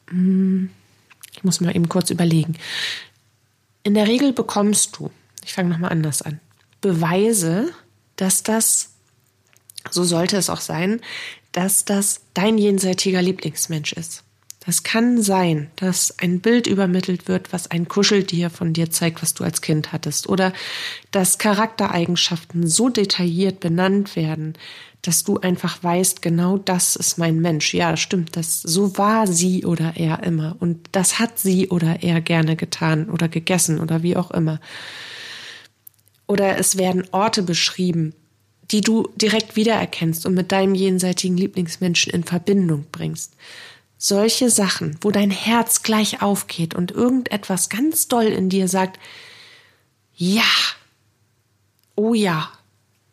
hm, 0.09 0.70
ich 1.35 1.44
muss 1.44 1.61
mir 1.61 1.74
eben 1.74 1.88
kurz 1.88 2.11
überlegen. 2.11 2.57
In 3.83 3.94
der 3.94 4.07
Regel 4.07 4.33
bekommst 4.33 4.96
du, 4.98 5.11
ich 5.44 5.55
fange 5.55 5.70
nochmal 5.70 5.92
anders 5.92 6.22
an, 6.22 6.40
Beweise, 6.81 7.72
dass 8.16 8.42
das, 8.42 8.90
so 9.90 10.05
sollte 10.05 10.37
es 10.37 10.50
auch 10.50 10.61
sein, 10.61 11.00
dass 11.52 11.85
das 11.85 12.20
dein 12.35 12.59
jenseitiger 12.59 13.22
Lieblingsmensch 13.22 13.92
ist. 13.92 14.22
Das 14.66 14.83
kann 14.83 15.22
sein, 15.22 15.70
dass 15.76 16.18
ein 16.18 16.40
Bild 16.40 16.66
übermittelt 16.66 17.29
wird, 17.29 17.52
was 17.52 17.70
ein 17.70 17.87
Kuscheltier 17.87 18.50
von 18.50 18.72
dir 18.72 18.90
zeigt, 18.90 19.22
was 19.22 19.33
du 19.33 19.44
als 19.44 19.61
Kind 19.61 19.92
hattest. 19.92 20.29
Oder 20.29 20.52
dass 21.12 21.38
Charaktereigenschaften 21.38 22.66
so 22.66 22.88
detailliert 22.88 23.61
benannt 23.61 24.16
werden, 24.16 24.55
dass 25.06 25.24
du 25.24 25.38
einfach 25.38 25.82
weißt, 25.82 26.22
genau 26.22 26.58
das 26.58 26.96
ist 26.96 27.18
mein 27.18 27.40
Mensch. 27.40 27.74
Ja, 27.74 27.96
stimmt, 27.96 28.36
das, 28.36 28.62
so 28.62 28.96
war 28.98 29.26
sie 29.26 29.64
oder 29.64 29.96
er 29.96 30.22
immer. 30.22 30.56
Und 30.58 30.88
das 30.92 31.18
hat 31.18 31.38
sie 31.38 31.68
oder 31.68 32.02
er 32.02 32.20
gerne 32.20 32.56
getan 32.56 33.08
oder 33.10 33.28
gegessen 33.28 33.80
oder 33.80 34.02
wie 34.02 34.16
auch 34.16 34.30
immer. 34.30 34.60
Oder 36.26 36.58
es 36.58 36.76
werden 36.76 37.04
Orte 37.12 37.42
beschrieben, 37.42 38.14
die 38.70 38.80
du 38.80 39.08
direkt 39.16 39.56
wiedererkennst 39.56 40.26
und 40.26 40.34
mit 40.34 40.50
deinem 40.50 40.74
jenseitigen 40.74 41.36
Lieblingsmenschen 41.36 42.12
in 42.12 42.24
Verbindung 42.24 42.86
bringst 42.90 43.34
solche 43.98 44.50
Sachen, 44.50 44.98
wo 45.00 45.10
dein 45.10 45.30
Herz 45.30 45.82
gleich 45.82 46.22
aufgeht 46.22 46.74
und 46.74 46.90
irgendetwas 46.90 47.68
ganz 47.68 48.08
doll 48.08 48.26
in 48.26 48.48
dir 48.48 48.68
sagt, 48.68 49.00
ja, 50.14 50.42
oh 51.94 52.14
ja, 52.14 52.50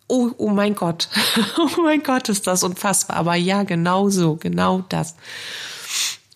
oh, 0.07 0.31
oh 0.37 0.49
mein 0.49 0.75
Gott, 0.75 1.09
oh 1.57 1.81
mein 1.81 2.03
Gott, 2.03 2.29
ist 2.29 2.47
das 2.47 2.63
unfassbar, 2.63 3.17
aber 3.17 3.35
ja, 3.35 3.63
genau 3.63 4.09
so, 4.09 4.35
genau 4.35 4.83
das. 4.89 5.15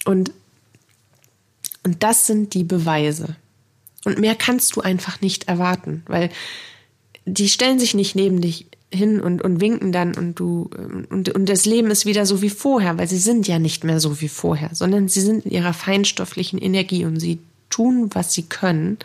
Und, 0.06 0.32
und 1.84 2.04
das 2.04 2.28
sind 2.28 2.54
die 2.54 2.64
Beweise. 2.64 3.36
Und 4.06 4.20
mehr 4.20 4.36
kannst 4.36 4.76
du 4.76 4.82
einfach 4.82 5.22
nicht 5.22 5.48
erwarten, 5.48 6.04
weil 6.08 6.30
die 7.26 7.50
stellen 7.50 7.78
sich 7.78 7.94
nicht 7.94 8.16
neben 8.16 8.40
dich 8.40 8.68
hin 8.90 9.20
und, 9.20 9.42
und 9.42 9.60
winken 9.60 9.92
dann 9.92 10.16
und 10.16 10.36
du 10.40 10.70
und, 11.10 11.28
und 11.28 11.50
das 11.50 11.66
Leben 11.66 11.92
ist 11.92 12.06
wieder 12.06 12.26
so 12.26 12.42
wie 12.42 12.50
vorher, 12.50 12.98
weil 12.98 13.08
sie 13.08 13.18
sind 13.18 13.48
ja 13.48 13.60
nicht 13.60 13.84
mehr 13.84 14.00
so 14.00 14.22
wie 14.22 14.30
vorher, 14.30 14.70
sondern 14.74 15.10
sie 15.10 15.20
sind 15.20 15.46
in 15.46 15.52
ihrer 15.52 15.74
feinstofflichen 15.74 16.58
Energie 16.58 17.04
und 17.04 17.20
sie 17.20 17.40
tun, 17.70 18.10
was 18.14 18.34
sie 18.34 18.44
können, 18.44 18.98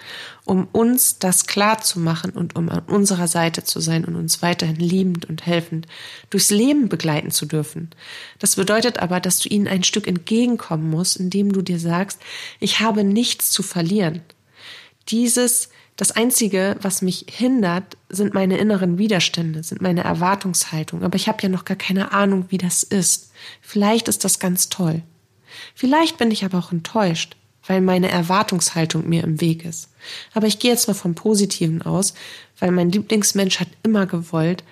um 0.45 0.69
uns 0.73 1.19
das 1.19 1.47
klar 1.47 1.81
zu 1.81 1.99
machen 2.01 2.31
und 2.33 2.57
um 2.57 2.69
an 2.69 2.81
unserer 2.87 3.29
Seite 3.29 3.65
zu 3.65 3.81
sein 3.81 4.05
und 4.05 4.17
uns 4.17 4.43
weiterhin 4.43 4.77
liebend 4.77 5.29
und 5.29 5.47
helfend 5.47 5.87
durchs 6.31 6.51
Leben 6.51 6.89
begleiten 6.89 7.31
zu 7.31 7.47
dürfen. 7.47 7.91
Das 8.39 8.57
bedeutet 8.57 8.99
aber, 8.99 9.21
dass 9.21 9.39
du 9.39 9.49
ihnen 9.49 9.69
ein 9.69 9.85
Stück 9.85 10.07
entgegenkommen 10.07 10.91
musst, 10.91 11.17
indem 11.17 11.53
du 11.53 11.63
dir 11.63 11.79
sagst, 11.79 12.21
ich 12.61 12.81
habe 12.81 13.05
nichts 13.05 13.51
zu 13.51 13.63
verlieren. 13.63 14.23
Dieses 15.09 15.69
das 15.97 16.11
Einzige, 16.13 16.77
was 16.81 17.03
mich 17.03 17.27
hindert, 17.29 17.99
sind 18.09 18.33
meine 18.33 18.57
inneren 18.57 18.97
Widerstände, 18.97 19.63
sind 19.63 19.83
meine 19.83 20.03
Erwartungshaltung. 20.03 21.03
Aber 21.03 21.17
ich 21.17 21.29
habe 21.29 21.43
ja 21.43 21.49
noch 21.49 21.65
gar 21.65 21.77
keine 21.77 22.13
Ahnung, 22.13 22.47
wie 22.49 22.59
das 22.59 22.83
ist. 22.83 23.31
Vielleicht 23.61 24.09
ist 24.09 24.25
das 24.25 24.39
ganz 24.39 24.71
toll. 24.71 25.03
Vielleicht 25.75 26.17
bin 26.17 26.31
ich 26.31 26.45
aber 26.45 26.59
auch 26.59 26.73
enttäuscht, 26.73 27.37
weil 27.67 27.81
meine 27.81 28.11
Erwartungshaltung 28.11 29.09
mir 29.09 29.25
im 29.25 29.41
Weg 29.41 29.65
ist. 29.65 29.89
Aber 30.35 30.47
ich 30.47 30.59
gehe 30.59 30.71
jetzt 30.71 30.89
mal 30.89 30.95
vom 30.95 31.15
Positiven 31.15 31.83
aus, 31.83 32.15
weil 32.59 32.71
mein 32.71 32.91
Lieblingsmensch 32.91 33.61
hat 33.61 33.69
immer 33.83 34.07
gewollt, 34.07 34.65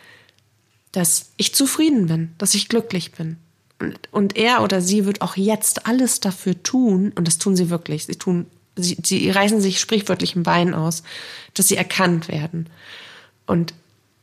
dass 0.93 1.31
ich 1.37 1.55
zufrieden 1.55 2.07
bin, 2.07 2.33
dass 2.39 2.55
ich 2.55 2.69
glücklich 2.69 3.13
bin. 3.13 3.37
Und, 3.79 3.99
und 4.11 4.37
er 4.37 4.63
oder 4.63 4.81
sie 4.81 5.07
wird 5.07 5.23
auch 5.23 5.37
jetzt 5.37 5.87
alles 5.87 6.21
dafür 6.21 6.61
tun, 6.63 7.13
und 7.15 7.27
das 7.27 7.39
tun 7.39 7.57
sie 7.57 7.71
wirklich. 7.71 8.07
Sie 8.07 8.17
tun 8.17 8.47
sie, 8.77 8.97
sie 9.03 9.31
reißen 9.31 9.61
sich 9.61 9.81
sprichwörtlich 9.81 10.37
ein 10.37 10.43
Bein 10.43 10.75
aus, 10.75 11.03
dass 11.55 11.69
sie 11.69 11.77
erkannt 11.77 12.29
werden. 12.29 12.69
Und 13.47 13.75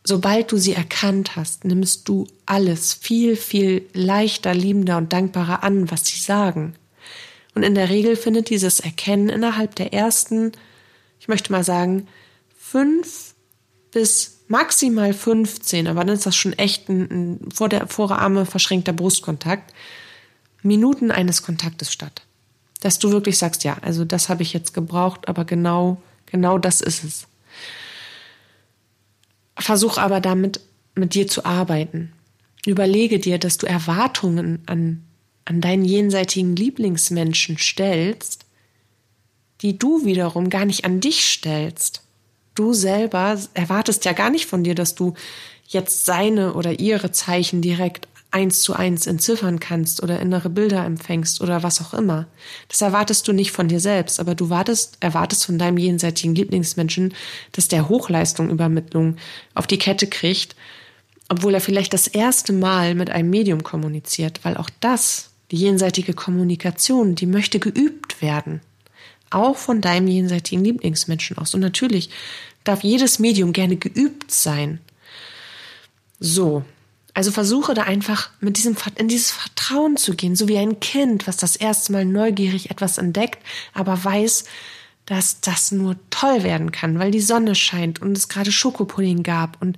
sobald 0.04 0.52
du 0.52 0.58
sie 0.58 0.74
erkannt 0.74 1.36
hast, 1.36 1.66
nimmst 1.66 2.08
du 2.08 2.28
alles 2.46 2.94
viel, 2.94 3.36
viel 3.36 3.86
leichter, 3.94 4.54
liebender 4.54 4.98
und 4.98 5.12
dankbarer 5.14 5.64
an, 5.64 5.92
was 5.92 6.06
sie 6.06 6.20
sagen. 6.20 6.76
Und 7.58 7.64
in 7.64 7.74
der 7.74 7.90
Regel 7.90 8.16
findet 8.16 8.52
dieses 8.52 8.80
Erkennen 8.80 9.30
innerhalb 9.30 9.74
der 9.74 9.92
ersten, 9.92 10.52
ich 11.20 11.28
möchte 11.28 11.52
mal 11.52 11.64
sagen, 11.64 12.08
fünf 12.56 13.34
bis 13.90 14.42
maximal 14.48 15.12
15, 15.12 15.88
aber 15.88 16.06
dann 16.06 16.14
ist 16.14 16.28
das 16.28 16.36
schon 16.36 16.54
echt 16.54 16.88
ein, 16.88 17.10
ein 17.10 17.52
vor 17.52 17.68
der 17.68 17.88
Vorarme 17.88 18.46
verschränkter 18.46 18.94
Brustkontakt, 18.94 19.74
Minuten 20.62 21.10
eines 21.10 21.42
Kontaktes 21.42 21.92
statt. 21.92 22.28
Dass 22.82 23.00
du 23.00 23.10
wirklich 23.10 23.40
sagst, 23.40 23.64
ja, 23.64 23.78
also 23.82 24.06
das 24.06 24.30
habe 24.30 24.44
ich 24.44 24.54
jetzt 24.54 24.76
gebraucht, 24.76 25.28
aber 25.28 25.44
genau, 25.44 26.00
genau 26.28 26.60
das 26.60 26.82
ist 26.82 27.04
es. 27.04 27.28
Versuch 29.58 29.98
aber 29.98 30.22
damit 30.22 30.60
mit 30.94 31.16
dir 31.16 31.28
zu 31.28 31.44
arbeiten. 31.44 32.14
Überlege 32.68 33.18
dir, 33.18 33.40
dass 33.40 33.58
du 33.58 33.66
Erwartungen 33.66 34.62
an, 34.68 35.07
an 35.48 35.62
deinen 35.62 35.86
jenseitigen 35.86 36.56
Lieblingsmenschen 36.58 37.58
stellst, 37.58 38.46
die 39.62 39.80
du 39.80 40.04
wiederum 40.04 40.50
gar 40.50 40.66
nicht 40.66 40.84
an 40.84 41.00
dich 41.00 41.26
stellst. 41.26 42.04
Du 42.54 42.74
selber 42.74 43.40
erwartest 43.54 44.04
ja 44.04 44.12
gar 44.12 44.30
nicht 44.30 44.46
von 44.46 44.66
dir, 44.66 44.76
dass 44.76 44.94
du 44.94 45.14
jetzt 45.66 46.06
seine 46.06 46.54
oder 46.54 46.80
ihre 46.80 47.12
Zeichen 47.14 47.62
direkt 47.62 48.10
eins 48.30 48.62
zu 48.62 48.74
eins 48.74 49.08
entziffern 49.08 49.62
kannst 49.62 50.04
oder 50.04 50.20
innere 50.20 50.50
Bilder 50.50 50.84
empfängst 50.84 51.40
oder 51.40 51.64
was 51.64 51.82
auch 51.82 51.94
immer. 51.94 52.28
Das 52.68 52.82
erwartest 52.82 53.26
du 53.30 53.32
nicht 53.32 53.52
von 53.52 53.70
dir 53.70 53.80
selbst, 53.80 54.20
aber 54.20 54.36
du 54.36 54.50
wartest, 54.50 54.98
erwartest 55.00 55.46
von 55.46 55.58
deinem 55.58 55.78
jenseitigen 55.78 56.36
Lieblingsmenschen, 56.36 57.14
dass 57.54 57.70
der 57.70 57.88
Hochleistungübermittlung 57.88 59.16
auf 59.56 59.66
die 59.66 59.80
Kette 59.80 60.08
kriegt, 60.08 60.58
obwohl 61.30 61.54
er 61.54 61.62
vielleicht 61.62 61.94
das 61.94 62.08
erste 62.08 62.52
Mal 62.52 62.96
mit 62.96 63.10
einem 63.10 63.30
Medium 63.30 63.64
kommuniziert, 63.64 64.42
weil 64.44 64.58
auch 64.58 64.70
das, 64.82 65.30
die 65.52 65.58
jenseitige 65.58 66.14
Kommunikation, 66.14 67.16
die 67.16 67.26
möchte 67.26 67.60
geübt 67.60 68.22
werden. 68.22 68.62
Auch 69.30 69.58
von 69.58 69.82
deinem 69.82 70.08
jenseitigen 70.08 70.64
Lieblingsmenschen 70.64 71.38
aus. 71.38 71.54
Und 71.54 71.62
natürlich 71.62 72.10
darf 72.64 72.84
jedes 72.84 73.20
Medium 73.20 73.54
gerne 73.54 73.78
geübt 73.78 74.32
sein. 74.32 74.80
So, 76.20 76.64
also 77.14 77.32
versuche 77.32 77.74
da 77.74 77.84
einfach 77.84 78.30
mit 78.42 78.58
diesem, 78.58 78.76
in 78.96 79.08
dieses 79.08 79.32
Vertrauen 79.32 79.98
zu 79.98 80.14
gehen, 80.14 80.36
so 80.36 80.48
wie 80.48 80.58
ein 80.58 80.80
Kind, 80.80 81.28
was 81.28 81.38
das 81.38 81.56
erste 81.56 81.92
Mal 81.92 82.06
neugierig 82.06 82.70
etwas 82.70 82.98
entdeckt, 82.98 83.40
aber 83.74 84.04
weiß, 84.04 84.46
dass 85.06 85.42
das 85.42 85.72
nur 85.72 85.96
toll 86.10 86.44
werden 86.44 86.72
kann, 86.72 87.00
weil 87.00 87.12
die 87.12 87.22
Sonne 87.22 87.56
scheint 87.56 88.02
und 88.02 88.16
es 88.16 88.28
gerade 88.28 88.52
Schokopudding 88.52 89.24
gab 89.24 89.60
und 89.62 89.78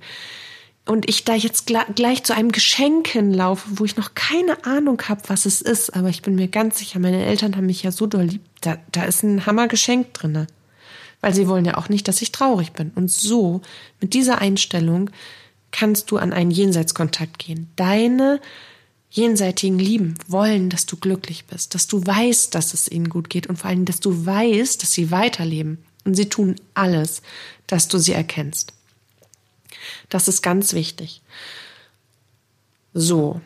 und 0.86 1.08
ich 1.08 1.24
da 1.24 1.34
jetzt 1.34 1.66
gleich 1.66 2.24
zu 2.24 2.34
einem 2.34 2.52
Geschenk 2.52 3.08
hinlaufe, 3.08 3.68
wo 3.74 3.84
ich 3.84 3.96
noch 3.96 4.14
keine 4.14 4.64
Ahnung 4.64 5.00
habe, 5.08 5.22
was 5.28 5.46
es 5.46 5.60
ist, 5.60 5.90
aber 5.90 6.08
ich 6.08 6.22
bin 6.22 6.34
mir 6.34 6.48
ganz 6.48 6.78
sicher, 6.78 6.98
meine 6.98 7.24
Eltern 7.24 7.56
haben 7.56 7.66
mich 7.66 7.82
ja 7.82 7.92
so 7.92 8.06
doll 8.06 8.24
lieb, 8.24 8.42
da, 8.60 8.78
da 8.90 9.04
ist 9.04 9.22
ein 9.22 9.46
Hammergeschenk 9.46 10.12
drinne. 10.14 10.46
Weil 11.20 11.34
sie 11.34 11.48
wollen 11.48 11.66
ja 11.66 11.76
auch 11.76 11.90
nicht, 11.90 12.08
dass 12.08 12.22
ich 12.22 12.32
traurig 12.32 12.72
bin. 12.72 12.92
Und 12.94 13.10
so, 13.10 13.60
mit 14.00 14.14
dieser 14.14 14.38
Einstellung, 14.38 15.10
kannst 15.70 16.10
du 16.10 16.16
an 16.16 16.32
einen 16.32 16.50
Jenseitskontakt 16.50 17.38
gehen. 17.38 17.68
Deine 17.76 18.40
jenseitigen 19.10 19.78
Lieben 19.78 20.14
wollen, 20.28 20.70
dass 20.70 20.86
du 20.86 20.96
glücklich 20.96 21.44
bist, 21.44 21.74
dass 21.74 21.88
du 21.88 22.04
weißt, 22.06 22.54
dass 22.54 22.74
es 22.74 22.90
ihnen 22.90 23.08
gut 23.08 23.28
geht 23.28 23.48
und 23.48 23.58
vor 23.58 23.68
allem, 23.68 23.84
dass 23.84 24.00
du 24.00 24.24
weißt, 24.24 24.82
dass 24.82 24.92
sie 24.92 25.10
weiterleben. 25.10 25.78
Und 26.04 26.14
sie 26.14 26.28
tun 26.28 26.56
alles, 26.72 27.20
dass 27.66 27.88
du 27.88 27.98
sie 27.98 28.12
erkennst. 28.12 28.72
Das 30.08 30.28
ist 30.28 30.42
ganz 30.42 30.72
wichtig. 30.72 31.22
So. 32.94 33.40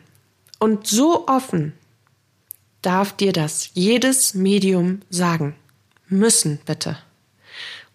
Und 0.59 0.87
so 0.87 1.27
offen 1.27 1.73
darf 2.81 3.13
dir 3.13 3.33
das 3.33 3.71
jedes 3.73 4.33
Medium 4.33 5.01
sagen. 5.09 5.55
Müssen, 6.07 6.59
bitte. 6.65 6.97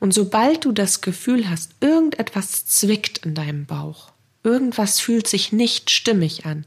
Und 0.01 0.14
sobald 0.14 0.64
du 0.64 0.73
das 0.73 1.01
Gefühl 1.01 1.49
hast, 1.49 1.73
irgendetwas 1.81 2.66
zwickt 2.66 3.19
in 3.19 3.35
deinem 3.35 3.66
Bauch, 3.66 4.10
irgendwas 4.42 5.00
fühlt 5.00 5.26
sich 5.26 5.53
nicht 5.53 5.90
stimmig 5.90 6.46
an 6.46 6.64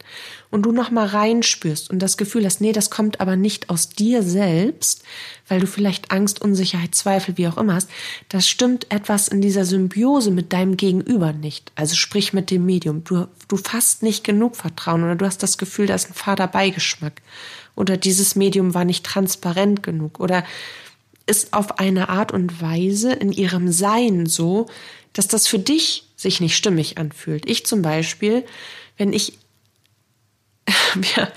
und 0.52 0.62
du 0.64 0.72
noch 0.72 0.92
mal 0.92 1.08
reinspürst 1.08 1.90
und 1.90 2.00
das 2.00 2.18
Gefühl 2.18 2.46
hast, 2.46 2.62
nee, 2.62 2.72
das 2.72 2.92
kommt 2.92 3.20
aber 3.20 3.36
nicht 3.36 3.72
aus 3.72 3.90
dir 3.90 4.22
selbst, 4.22 5.04
weil 5.48 5.60
du 5.60 5.66
vielleicht 5.66 6.12
Angst, 6.12 6.40
Unsicherheit, 6.42 6.94
Zweifel, 6.94 7.38
wie 7.38 7.48
auch 7.48 7.58
immer 7.58 7.74
hast, 7.74 7.90
das 8.30 8.48
stimmt 8.48 8.92
etwas 8.92 9.28
in 9.28 9.42
dieser 9.42 9.66
Symbiose 9.66 10.30
mit 10.30 10.54
deinem 10.54 10.78
Gegenüber 10.78 11.34
nicht. 11.34 11.72
Also 11.74 11.96
sprich 11.96 12.32
mit 12.32 12.52
dem 12.52 12.66
Medium. 12.66 13.04
Du, 13.04 13.28
du 13.48 13.58
fasst 13.58 14.04
nicht 14.04 14.24
genug 14.24 14.56
Vertrauen 14.56 15.04
oder 15.04 15.16
du 15.16 15.26
hast 15.26 15.42
das 15.42 15.58
Gefühl, 15.58 15.88
da 15.88 15.96
ist 15.96 16.12
ein 16.12 16.14
fader 16.14 16.48
Beigeschmack 16.48 17.22
oder 17.76 17.98
dieses 17.98 18.36
Medium 18.36 18.76
war 18.76 18.86
nicht 18.86 19.04
transparent 19.04 19.82
genug 19.82 20.20
oder 20.20 20.44
ist 21.26 21.54
auf 21.54 21.80
eine 21.80 22.10
Art 22.10 22.32
und 22.32 22.62
Weise 22.62 23.14
in 23.14 23.32
ihrem 23.32 23.72
Sein 23.72 24.28
so, 24.28 24.68
dass 25.14 25.28
das 25.28 25.48
für 25.48 25.60
dich 25.60 26.06
sich 26.24 26.42
nicht 26.42 26.56
stimmig 26.56 26.98
anfühlt. 26.98 27.48
Ich 27.48 27.66
zum 27.66 27.82
Beispiel, 27.82 28.44
wenn 28.98 29.14
ich, 29.14 29.38
wir, 30.96 31.32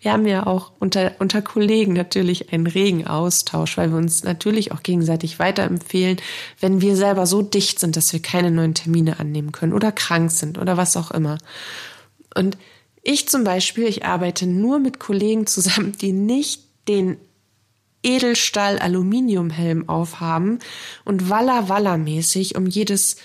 wir 0.00 0.12
haben 0.12 0.26
ja 0.26 0.46
auch 0.46 0.70
unter, 0.78 1.16
unter 1.18 1.42
Kollegen 1.42 1.94
natürlich 1.94 2.52
einen 2.52 2.68
regen 2.68 3.08
Austausch, 3.08 3.76
weil 3.76 3.90
wir 3.90 3.96
uns 3.96 4.22
natürlich 4.22 4.70
auch 4.70 4.84
gegenseitig 4.84 5.40
weiterempfehlen, 5.40 6.18
wenn 6.60 6.80
wir 6.80 6.94
selber 6.94 7.26
so 7.26 7.42
dicht 7.42 7.80
sind, 7.80 7.96
dass 7.96 8.12
wir 8.12 8.22
keine 8.22 8.52
neuen 8.52 8.74
Termine 8.74 9.18
annehmen 9.18 9.50
können 9.50 9.72
oder 9.72 9.90
krank 9.90 10.30
sind 10.30 10.58
oder 10.58 10.76
was 10.76 10.96
auch 10.96 11.10
immer. 11.10 11.38
Und 12.36 12.56
ich 13.02 13.28
zum 13.28 13.42
Beispiel, 13.44 13.86
ich 13.86 14.04
arbeite 14.04 14.46
nur 14.46 14.78
mit 14.78 15.00
Kollegen 15.00 15.46
zusammen, 15.46 15.92
die 16.00 16.12
nicht 16.12 16.62
den 16.86 17.16
Edelstahl-Aluminiumhelm 18.02 19.88
aufhaben 19.88 20.60
und 21.04 21.28
Walla-Walla-mäßig 21.28 22.54
um 22.56 22.66
jedes 22.66 23.16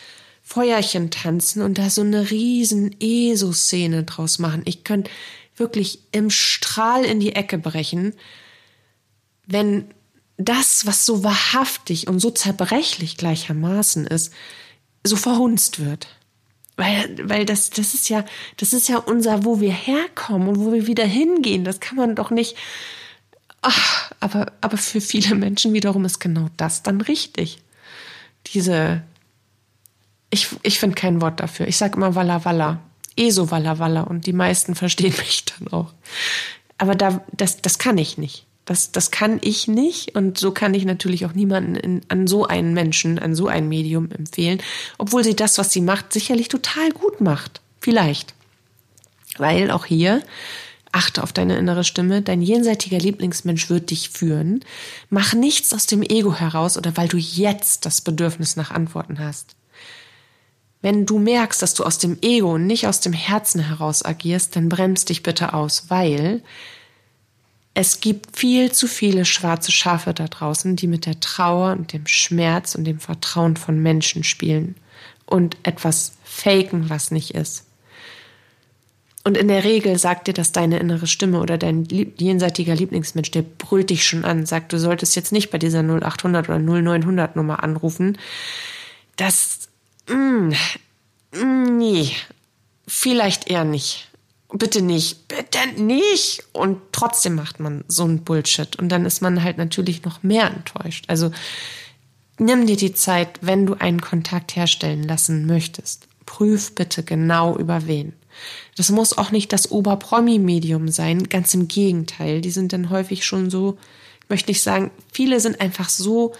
Feuerchen 0.51 1.11
tanzen 1.11 1.61
und 1.61 1.77
da 1.77 1.89
so 1.89 2.01
eine 2.01 2.29
riesen 2.29 2.93
ESO-Szene 2.99 4.03
draus 4.03 4.37
machen. 4.37 4.63
Ich 4.65 4.83
könnte 4.83 5.09
wirklich 5.55 5.99
im 6.11 6.29
Strahl 6.29 7.05
in 7.05 7.21
die 7.21 7.37
Ecke 7.37 7.57
brechen, 7.57 8.13
wenn 9.47 9.85
das, 10.35 10.85
was 10.85 11.05
so 11.05 11.23
wahrhaftig 11.23 12.09
und 12.09 12.19
so 12.19 12.31
zerbrechlich 12.31 13.15
gleichermaßen 13.15 14.05
ist, 14.05 14.33
so 15.05 15.15
verhunzt 15.15 15.79
wird. 15.79 16.09
Weil, 16.75 17.15
weil 17.29 17.45
das, 17.45 17.69
das 17.69 17.93
ist 17.93 18.09
ja, 18.09 18.25
das 18.57 18.73
ist 18.73 18.89
ja 18.89 18.97
unser, 18.97 19.45
wo 19.45 19.61
wir 19.61 19.71
herkommen 19.71 20.49
und 20.49 20.59
wo 20.59 20.73
wir 20.73 20.85
wieder 20.85 21.05
hingehen. 21.05 21.63
Das 21.63 21.79
kann 21.79 21.95
man 21.95 22.13
doch 22.13 22.29
nicht. 22.29 22.57
Ach, 23.61 24.11
aber, 24.19 24.51
aber 24.59 24.75
für 24.75 24.99
viele 24.99 25.35
Menschen 25.35 25.71
wiederum 25.71 26.03
ist 26.03 26.19
genau 26.19 26.49
das 26.57 26.83
dann 26.83 26.99
richtig. 26.99 27.59
Diese, 28.47 29.03
ich, 30.31 30.47
ich 30.63 30.79
finde 30.79 30.95
kein 30.95 31.21
Wort 31.21 31.39
dafür. 31.39 31.67
Ich 31.67 31.77
sage 31.77 31.97
immer 31.97 32.15
Walla 32.15 32.43
Walla. 32.45 32.79
Eh 33.17 33.29
so 33.29 33.51
Walla 33.51 33.77
Walla. 33.77 34.01
Und 34.01 34.25
die 34.25 34.33
meisten 34.33 34.73
verstehen 34.75 35.13
mich 35.19 35.45
dann 35.45 35.67
auch. 35.67 35.93
Aber 36.77 36.95
da, 36.95 37.21
das, 37.31 37.61
das 37.61 37.77
kann 37.77 37.97
ich 37.97 38.17
nicht. 38.17 38.47
Das, 38.65 38.91
das 38.91 39.11
kann 39.11 39.39
ich 39.43 39.67
nicht. 39.67 40.15
Und 40.15 40.37
so 40.37 40.51
kann 40.51 40.73
ich 40.73 40.85
natürlich 40.85 41.25
auch 41.25 41.33
niemanden 41.33 41.75
in, 41.75 42.01
an 42.07 42.27
so 42.27 42.45
einen 42.47 42.73
Menschen, 42.73 43.19
an 43.19 43.35
so 43.35 43.47
ein 43.47 43.67
Medium 43.67 44.09
empfehlen. 44.11 44.61
Obwohl 44.97 45.23
sie 45.23 45.35
das, 45.35 45.57
was 45.57 45.71
sie 45.71 45.81
macht, 45.81 46.13
sicherlich 46.13 46.47
total 46.47 46.91
gut 46.91 47.21
macht. 47.21 47.61
Vielleicht. 47.79 48.33
Weil 49.37 49.71
auch 49.71 49.85
hier, 49.85 50.21
achte 50.91 51.23
auf 51.23 51.33
deine 51.33 51.57
innere 51.57 51.83
Stimme, 51.83 52.21
dein 52.21 52.41
jenseitiger 52.41 52.99
Lieblingsmensch 52.99 53.69
wird 53.69 53.91
dich 53.91 54.09
führen. 54.09 54.63
Mach 55.09 55.33
nichts 55.33 55.73
aus 55.73 55.87
dem 55.87 56.03
Ego 56.03 56.33
heraus 56.35 56.77
oder 56.77 56.95
weil 56.95 57.07
du 57.07 57.17
jetzt 57.17 57.85
das 57.85 58.01
Bedürfnis 58.01 58.55
nach 58.55 58.71
Antworten 58.71 59.19
hast. 59.19 59.55
Wenn 60.81 61.05
du 61.05 61.19
merkst, 61.19 61.61
dass 61.61 61.73
du 61.73 61.83
aus 61.83 61.99
dem 61.99 62.17
Ego 62.21 62.55
und 62.55 62.65
nicht 62.65 62.87
aus 62.87 62.99
dem 62.99 63.13
Herzen 63.13 63.61
heraus 63.61 64.03
agierst, 64.03 64.55
dann 64.55 64.69
bremst 64.69 65.09
dich 65.09 65.21
bitte 65.21 65.53
aus, 65.53 65.85
weil 65.89 66.41
es 67.73 68.01
gibt 68.01 68.37
viel 68.37 68.71
zu 68.71 68.87
viele 68.87 69.23
schwarze 69.23 69.71
Schafe 69.71 70.13
da 70.13 70.27
draußen, 70.27 70.75
die 70.75 70.87
mit 70.87 71.05
der 71.05 71.19
Trauer 71.19 71.71
und 71.71 71.93
dem 71.93 72.07
Schmerz 72.07 72.75
und 72.75 72.83
dem 72.83 72.99
Vertrauen 72.99 73.55
von 73.55 73.79
Menschen 73.79 74.23
spielen 74.23 74.75
und 75.25 75.55
etwas 75.63 76.13
faken, 76.23 76.89
was 76.89 77.11
nicht 77.11 77.35
ist. 77.35 77.65
Und 79.23 79.37
in 79.37 79.47
der 79.47 79.63
Regel 79.63 79.99
sagt 79.99 80.27
dir 80.27 80.33
das 80.33 80.51
deine 80.51 80.79
innere 80.79 81.05
Stimme 81.05 81.39
oder 81.41 81.57
dein 81.59 81.85
jenseitiger 81.85 82.75
Lieblingsmensch, 82.75 83.29
der 83.29 83.43
brüllt 83.43 83.91
dich 83.91 84.03
schon 84.03 84.25
an, 84.25 84.47
sagt, 84.47 84.73
du 84.73 84.79
solltest 84.79 85.15
jetzt 85.15 85.31
nicht 85.31 85.51
bei 85.51 85.59
dieser 85.59 85.83
0800 85.83 86.49
oder 86.49 86.57
0900 86.57 87.35
Nummer 87.35 87.63
anrufen. 87.63 88.17
Das 89.17 89.69
Mm, 90.11 90.53
nee, 91.77 92.11
vielleicht 92.87 93.49
eher 93.49 93.63
nicht. 93.63 94.07
bitte 94.53 94.81
nicht, 94.81 95.27
bitte 95.29 95.81
nicht. 95.81 96.43
Und 96.51 96.81
trotzdem 96.91 97.35
macht 97.35 97.59
man 97.59 97.85
so 97.87 98.03
ein 98.03 98.23
Bullshit. 98.23 98.75
Und 98.77 98.89
dann 98.89 99.05
ist 99.05 99.21
man 99.21 99.43
halt 99.43 99.57
natürlich 99.57 100.03
noch 100.03 100.23
mehr 100.23 100.47
enttäuscht. 100.47 101.05
Also 101.07 101.31
nimm 102.37 102.67
dir 102.67 102.75
die 102.75 102.93
Zeit, 102.93 103.39
wenn 103.41 103.65
du 103.65 103.75
einen 103.75 104.01
Kontakt 104.01 104.55
herstellen 104.55 105.03
lassen 105.03 105.45
möchtest. 105.45 106.07
Prüf 106.25 106.75
bitte 106.75 107.03
genau 107.03 107.55
über 107.57 107.87
wen. 107.87 108.13
Das 108.75 108.89
muss 108.89 109.17
auch 109.17 109.31
nicht 109.31 109.53
das 109.53 109.71
Oberpromi-Medium 109.71 110.89
sein, 110.89 111.29
ganz 111.29 111.53
im 111.53 111.67
Gegenteil. 111.67 112.41
Die 112.41 112.51
sind 112.51 112.73
dann 112.73 112.89
häufig 112.89 113.25
schon 113.25 113.49
so, 113.49 113.77
möchte 114.27 114.51
ich 114.51 114.61
sagen, 114.61 114.91
viele 115.11 115.39
sind 115.39 115.61
einfach 115.61 115.89
so 115.89 116.33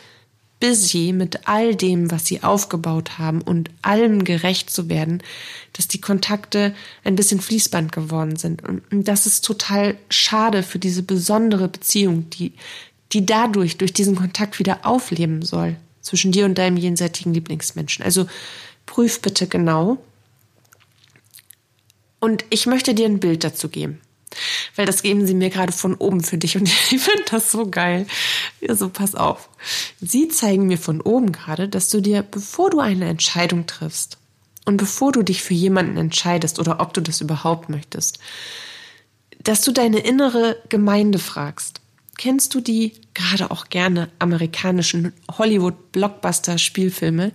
busy 0.62 1.12
mit 1.12 1.50
all 1.50 1.76
dem, 1.76 2.10
was 2.10 2.26
sie 2.26 2.44
aufgebaut 2.44 3.18
haben 3.18 3.42
und 3.42 3.70
allem 3.82 4.24
gerecht 4.24 4.70
zu 4.70 4.88
werden, 4.88 5.22
dass 5.74 5.90
die 5.90 6.00
Kontakte 6.00 6.74
ein 7.04 7.18
bisschen 7.18 7.42
Fließband 7.42 7.92
geworden 7.92 8.38
sind. 8.38 8.64
Und 8.64 8.84
das 8.90 9.26
ist 9.26 9.44
total 9.44 9.98
schade 10.10 10.64
für 10.64 10.80
diese 10.80 11.04
besondere 11.04 11.68
Beziehung, 11.68 12.30
die, 12.30 12.54
die 13.12 13.26
dadurch, 13.26 13.78
durch 13.78 13.92
diesen 13.92 14.16
Kontakt 14.16 14.60
wieder 14.60 14.86
aufleben 14.86 15.42
soll 15.42 15.76
zwischen 16.00 16.32
dir 16.32 16.46
und 16.46 16.58
deinem 16.58 16.78
jenseitigen 16.78 17.34
Lieblingsmenschen. 17.34 18.06
Also 18.06 18.28
prüf 18.86 19.22
bitte 19.22 19.48
genau. 19.48 19.98
Und 22.22 22.46
ich 22.50 22.68
möchte 22.68 22.94
dir 22.94 23.08
ein 23.08 23.20
Bild 23.20 23.44
dazu 23.44 23.68
geben 23.68 24.00
weil 24.76 24.86
das 24.86 25.02
geben 25.04 25.26
sie 25.26 25.34
mir 25.34 25.50
gerade 25.50 25.72
von 25.72 25.96
oben 25.96 26.22
für 26.24 26.38
dich 26.38 26.58
und 26.58 26.68
ich 26.92 27.02
finde 27.02 27.24
das 27.30 27.52
so 27.52 27.70
geil. 27.70 28.08
Ja, 28.60 28.76
so 28.76 28.90
pass 28.90 29.16
auf. 29.16 29.50
Sie 30.00 30.28
zeigen 30.28 30.68
mir 30.68 30.78
von 30.78 31.02
oben 31.02 31.32
gerade, 31.32 31.68
dass 31.70 31.90
du 31.90 32.02
dir, 32.02 32.24
bevor 32.24 32.70
du 32.70 32.80
eine 32.80 33.08
Entscheidung 33.08 33.66
triffst 33.68 34.18
und 34.66 34.78
bevor 34.78 35.12
du 35.12 35.24
dich 35.24 35.44
für 35.44 35.54
jemanden 35.54 35.98
entscheidest 35.98 36.60
oder 36.60 36.80
ob 36.80 36.94
du 36.94 37.02
das 37.02 37.22
überhaupt 37.22 37.70
möchtest, 37.70 38.20
dass 39.44 39.62
du 39.62 39.72
deine 39.72 40.00
innere 40.00 40.58
Gemeinde 40.70 41.20
fragst. 41.20 41.82
Kennst 42.18 42.54
du 42.54 42.62
die 42.62 42.94
gerade 43.14 43.50
auch 43.50 43.70
gerne 43.70 44.10
amerikanischen 44.20 45.14
Hollywood-Blockbuster-Spielfilme, 45.38 47.32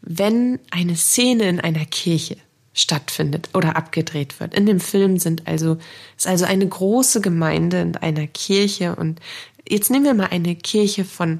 wenn 0.00 0.60
eine 0.70 0.94
Szene 0.96 1.48
in 1.48 1.60
einer 1.60 1.84
Kirche 1.86 2.36
stattfindet 2.78 3.50
oder 3.54 3.76
abgedreht 3.76 4.38
wird. 4.40 4.54
In 4.54 4.66
dem 4.66 4.80
Film 4.80 5.18
sind 5.18 5.46
also, 5.46 5.78
ist 6.16 6.26
also 6.26 6.44
eine 6.44 6.66
große 6.66 7.20
Gemeinde 7.20 7.80
in 7.80 7.96
einer 7.96 8.26
Kirche 8.26 8.94
und 8.96 9.20
jetzt 9.68 9.90
nehmen 9.90 10.04
wir 10.04 10.14
mal 10.14 10.28
eine 10.30 10.54
Kirche 10.54 11.04
von, 11.04 11.38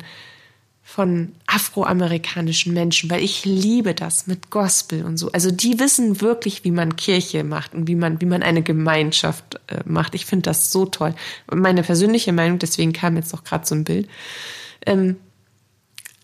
von 0.82 1.32
afroamerikanischen 1.46 2.74
Menschen, 2.74 3.10
weil 3.10 3.22
ich 3.22 3.44
liebe 3.44 3.94
das 3.94 4.26
mit 4.26 4.50
Gospel 4.50 5.04
und 5.04 5.16
so. 5.16 5.30
Also 5.32 5.50
die 5.50 5.78
wissen 5.78 6.20
wirklich, 6.20 6.64
wie 6.64 6.70
man 6.70 6.96
Kirche 6.96 7.44
macht 7.44 7.74
und 7.74 7.86
wie 7.86 7.94
man, 7.94 8.20
wie 8.20 8.26
man 8.26 8.42
eine 8.42 8.62
Gemeinschaft 8.62 9.60
äh, 9.68 9.80
macht. 9.84 10.14
Ich 10.14 10.26
finde 10.26 10.44
das 10.44 10.72
so 10.72 10.86
toll. 10.86 11.14
Meine 11.52 11.82
persönliche 11.82 12.32
Meinung, 12.32 12.58
deswegen 12.58 12.92
kam 12.92 13.16
jetzt 13.16 13.32
auch 13.34 13.44
gerade 13.44 13.66
so 13.66 13.74
ein 13.74 13.84
Bild. 13.84 14.08
Ähm, 14.86 15.16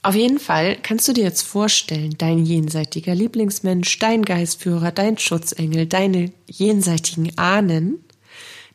auf 0.04 0.14
jeden 0.14 0.38
Fall 0.38 0.76
kannst 0.82 1.08
du 1.08 1.12
dir 1.14 1.24
jetzt 1.24 1.42
vorstellen, 1.42 2.14
dein 2.18 2.44
jenseitiger 2.44 3.14
Lieblingsmensch, 3.14 3.98
dein 3.98 4.22
Geistführer, 4.22 4.92
dein 4.92 5.16
Schutzengel, 5.16 5.86
deine 5.86 6.30
jenseitigen 6.46 7.36
Ahnen, 7.38 8.04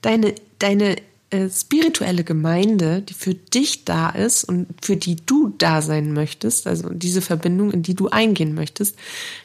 deine, 0.01 0.33
deine 0.57 0.95
äh, 1.29 1.47
spirituelle 1.47 2.23
Gemeinde, 2.23 3.03
die 3.03 3.13
für 3.13 3.35
dich 3.35 3.85
da 3.85 4.09
ist 4.09 4.43
und 4.43 4.67
für 4.81 4.97
die 4.97 5.17
du 5.17 5.53
da 5.57 5.83
sein 5.83 6.13
möchtest, 6.13 6.65
also 6.65 6.89
diese 6.89 7.21
Verbindung, 7.21 7.69
in 7.69 7.83
die 7.83 7.93
du 7.93 8.09
eingehen 8.09 8.55
möchtest, 8.55 8.97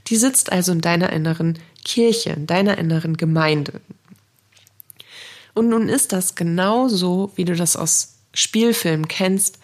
die 0.07 0.17
sitzt 0.17 0.51
also 0.51 0.73
in 0.73 0.81
deiner 0.81 1.13
inneren 1.13 1.59
Kirche, 1.85 2.31
in 2.31 2.47
deiner 2.47 2.79
inneren 2.79 3.19
Gemeinde. 3.19 3.83
Und 5.53 5.69
nun 5.69 5.91
ist 5.91 6.15
das 6.15 6.35
genauso, 6.35 7.31
wie 7.37 7.45
du 7.45 7.55
das 7.55 7.77
aus 7.77 8.15
Spielfilmen 8.33 9.07
kennst, 9.07 9.59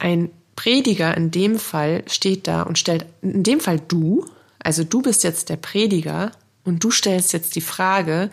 ein 0.00 0.30
Prediger 0.60 1.16
in 1.16 1.30
dem 1.30 1.58
Fall 1.58 2.02
steht 2.06 2.46
da 2.46 2.60
und 2.60 2.78
stellt, 2.78 3.06
in 3.22 3.42
dem 3.42 3.60
Fall 3.60 3.80
du, 3.80 4.26
also 4.58 4.84
du 4.84 5.00
bist 5.00 5.24
jetzt 5.24 5.48
der 5.48 5.56
Prediger 5.56 6.32
und 6.64 6.84
du 6.84 6.90
stellst 6.90 7.32
jetzt 7.32 7.56
die 7.56 7.62
Frage, 7.62 8.30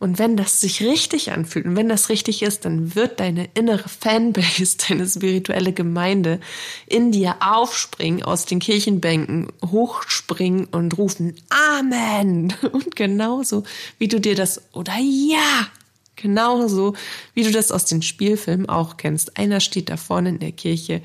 und 0.00 0.18
wenn 0.18 0.36
das 0.36 0.60
sich 0.60 0.82
richtig 0.82 1.30
anfühlt 1.30 1.66
und 1.66 1.76
wenn 1.76 1.88
das 1.88 2.08
richtig 2.08 2.42
ist, 2.42 2.64
dann 2.64 2.96
wird 2.96 3.20
deine 3.20 3.50
innere 3.54 3.88
Fanbase, 3.88 4.78
deine 4.88 5.06
spirituelle 5.06 5.72
Gemeinde 5.72 6.40
in 6.88 7.12
dir 7.12 7.36
aufspringen, 7.38 8.24
aus 8.24 8.46
den 8.46 8.58
Kirchenbänken 8.58 9.52
hochspringen 9.64 10.64
und 10.64 10.98
rufen 10.98 11.36
Amen. 11.50 12.52
Und 12.72 12.96
genauso, 12.96 13.62
wie 13.98 14.08
du 14.08 14.18
dir 14.18 14.34
das, 14.34 14.62
oder 14.72 14.94
ja, 14.98 15.68
genauso, 16.16 16.94
wie 17.34 17.44
du 17.44 17.52
das 17.52 17.70
aus 17.70 17.84
den 17.84 18.02
Spielfilmen 18.02 18.68
auch 18.68 18.96
kennst. 18.96 19.36
Einer 19.36 19.60
steht 19.60 19.88
da 19.88 19.96
vorne 19.96 20.30
in 20.30 20.38
der 20.40 20.52
Kirche 20.52 21.02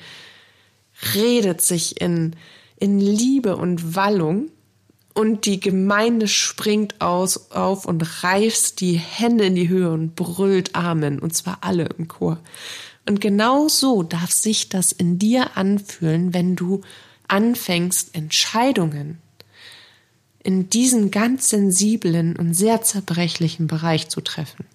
redet 1.14 1.62
sich 1.62 2.02
in, 2.02 2.36
in 2.78 3.00
Liebe 3.00 3.58
und 3.58 3.96
Wallung 3.96 4.50
und 5.14 5.46
die 5.46 5.60
Gemeinde 5.60 6.28
springt 6.28 7.02
aus, 7.02 7.52
auf 7.52 7.86
und 7.86 8.24
reißt 8.24 8.82
die 8.82 8.98
Hände 8.98 9.46
in 9.46 9.56
die 9.56 9.70
Höhe 9.70 9.92
und 9.92 10.16
brüllt 10.16 10.76
Amen, 10.76 11.20
und 11.20 11.34
zwar 11.34 11.60
alle 11.62 11.86
im 11.98 12.08
Chor. 12.08 12.40
Und 13.08 13.22
genau 13.22 13.68
so 13.68 14.04
darf 14.04 14.32
sich 14.32 14.70
das 14.70 14.92
in 14.92 15.18
dir 15.20 15.56
anfühlen, 15.56 16.34
wenn 16.34 16.56
du 16.56 16.82
anfängst, 17.28 18.16
Entscheidungen 18.16 19.20
in 20.44 20.70
diesen 20.70 21.12
ganz 21.12 21.50
sensiblen 21.50 22.36
und 22.36 22.54
sehr 22.54 22.82
zerbrechlichen 22.82 23.68
Bereich 23.68 24.10
zu 24.10 24.22
treffen. 24.22 24.66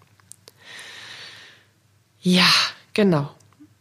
Ja, 2.22 2.48
genau. 2.92 3.30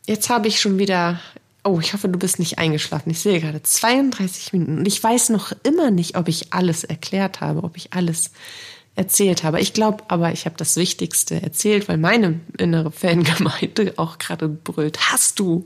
Jetzt 0.06 0.30
habe 0.30 0.48
ich 0.48 0.60
schon 0.60 0.78
wieder 0.78 1.20
Oh, 1.64 1.80
ich 1.82 1.94
hoffe, 1.94 2.08
du 2.08 2.18
bist 2.18 2.40
nicht 2.40 2.58
eingeschlafen. 2.58 3.10
Ich 3.10 3.20
sehe 3.20 3.42
gerade 3.42 3.62
32 3.62 4.54
Minuten 4.54 4.80
und 4.80 4.88
ich 4.88 5.04
weiß 5.04 5.30
noch 5.30 5.52
immer 5.64 5.92
nicht, 5.92 6.16
ob 6.16 6.28
ich 6.28 6.54
alles 6.54 6.84
erklärt 6.84 7.42
habe, 7.42 7.64
ob 7.64 7.76
ich 7.76 7.94
alles 7.94 8.32
erzählt 9.00 9.44
habe. 9.44 9.62
Ich 9.62 9.74
glaube 9.74 10.04
aber, 10.10 10.34
ich 10.34 10.46
habe 10.46 10.58
das 10.58 10.76
Wichtigste 10.76 11.42
erzählt, 11.42 11.88
weil 11.88 11.98
meine 11.98 12.42
innere 12.58 12.92
Fangemeinde 12.92 13.94
auch 13.98 14.18
gerade 14.18 14.50
brüllt. 14.50 15.12
Hast 15.12 15.40
du? 15.40 15.66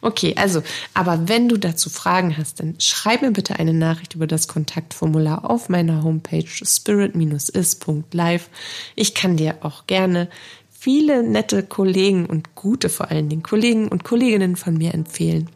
Okay, 0.00 0.34
also, 0.36 0.62
aber 0.94 1.28
wenn 1.28 1.48
du 1.48 1.56
dazu 1.56 1.90
Fragen 1.90 2.36
hast, 2.36 2.60
dann 2.60 2.76
schreib 2.78 3.22
mir 3.22 3.32
bitte 3.32 3.58
eine 3.58 3.74
Nachricht 3.74 4.14
über 4.14 4.28
das 4.28 4.46
Kontaktformular 4.46 5.50
auf 5.50 5.68
meiner 5.68 6.04
Homepage 6.04 6.46
spirit-is.live. 6.46 8.48
Ich 8.94 9.14
kann 9.14 9.36
dir 9.36 9.56
auch 9.62 9.86
gerne 9.86 10.28
viele 10.78 11.24
nette 11.24 11.64
Kollegen 11.64 12.26
und 12.26 12.54
gute 12.54 12.88
vor 12.88 13.10
allen 13.10 13.28
Dingen 13.28 13.42
Kollegen 13.42 13.88
und 13.88 14.04
Kolleginnen 14.04 14.54
von 14.54 14.78
mir 14.78 14.94
empfehlen. 14.94 15.50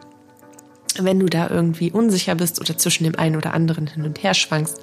Wenn 0.98 1.20
du 1.20 1.26
da 1.26 1.48
irgendwie 1.48 1.92
unsicher 1.92 2.34
bist 2.34 2.60
oder 2.60 2.76
zwischen 2.76 3.04
dem 3.04 3.16
einen 3.16 3.36
oder 3.36 3.54
anderen 3.54 3.86
hin 3.86 4.04
und 4.04 4.22
her 4.22 4.34
schwankst. 4.34 4.80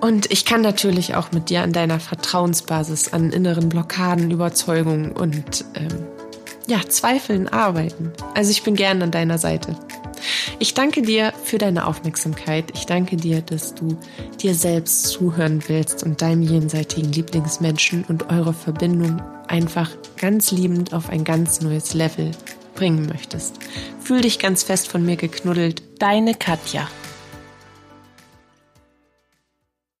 Und 0.00 0.30
ich 0.30 0.44
kann 0.44 0.60
natürlich 0.60 1.14
auch 1.14 1.32
mit 1.32 1.48
dir 1.48 1.62
an 1.62 1.72
deiner 1.72 1.98
Vertrauensbasis, 1.98 3.12
an 3.12 3.32
inneren 3.32 3.70
Blockaden, 3.70 4.30
Überzeugungen 4.30 5.12
und 5.12 5.64
ähm, 5.74 6.06
ja, 6.66 6.80
Zweifeln 6.86 7.48
arbeiten. 7.48 8.12
Also 8.34 8.50
ich 8.50 8.62
bin 8.62 8.76
gern 8.76 9.02
an 9.02 9.10
deiner 9.10 9.38
Seite. 9.38 9.76
Ich 10.58 10.74
danke 10.74 11.02
dir 11.02 11.32
für 11.44 11.58
deine 11.58 11.86
Aufmerksamkeit. 11.86 12.66
Ich 12.74 12.86
danke 12.86 13.16
dir, 13.16 13.42
dass 13.42 13.74
du 13.74 13.98
dir 14.40 14.54
selbst 14.54 15.06
zuhören 15.06 15.62
willst 15.68 16.02
und 16.02 16.22
deinem 16.22 16.42
jenseitigen 16.42 17.12
Lieblingsmenschen 17.12 18.04
und 18.04 18.30
eure 18.30 18.54
Verbindung 18.54 19.20
einfach 19.48 19.90
ganz 20.16 20.50
liebend 20.50 20.92
auf 20.92 21.08
ein 21.08 21.24
ganz 21.24 21.60
neues 21.60 21.94
Level 21.94 22.30
bringen 22.74 23.06
möchtest. 23.06 23.56
Fühl 24.00 24.20
dich 24.20 24.38
ganz 24.38 24.62
fest 24.62 24.88
von 24.88 25.04
mir 25.04 25.16
geknuddelt. 25.16 25.82
Deine 25.98 26.34
Katja. 26.34 26.88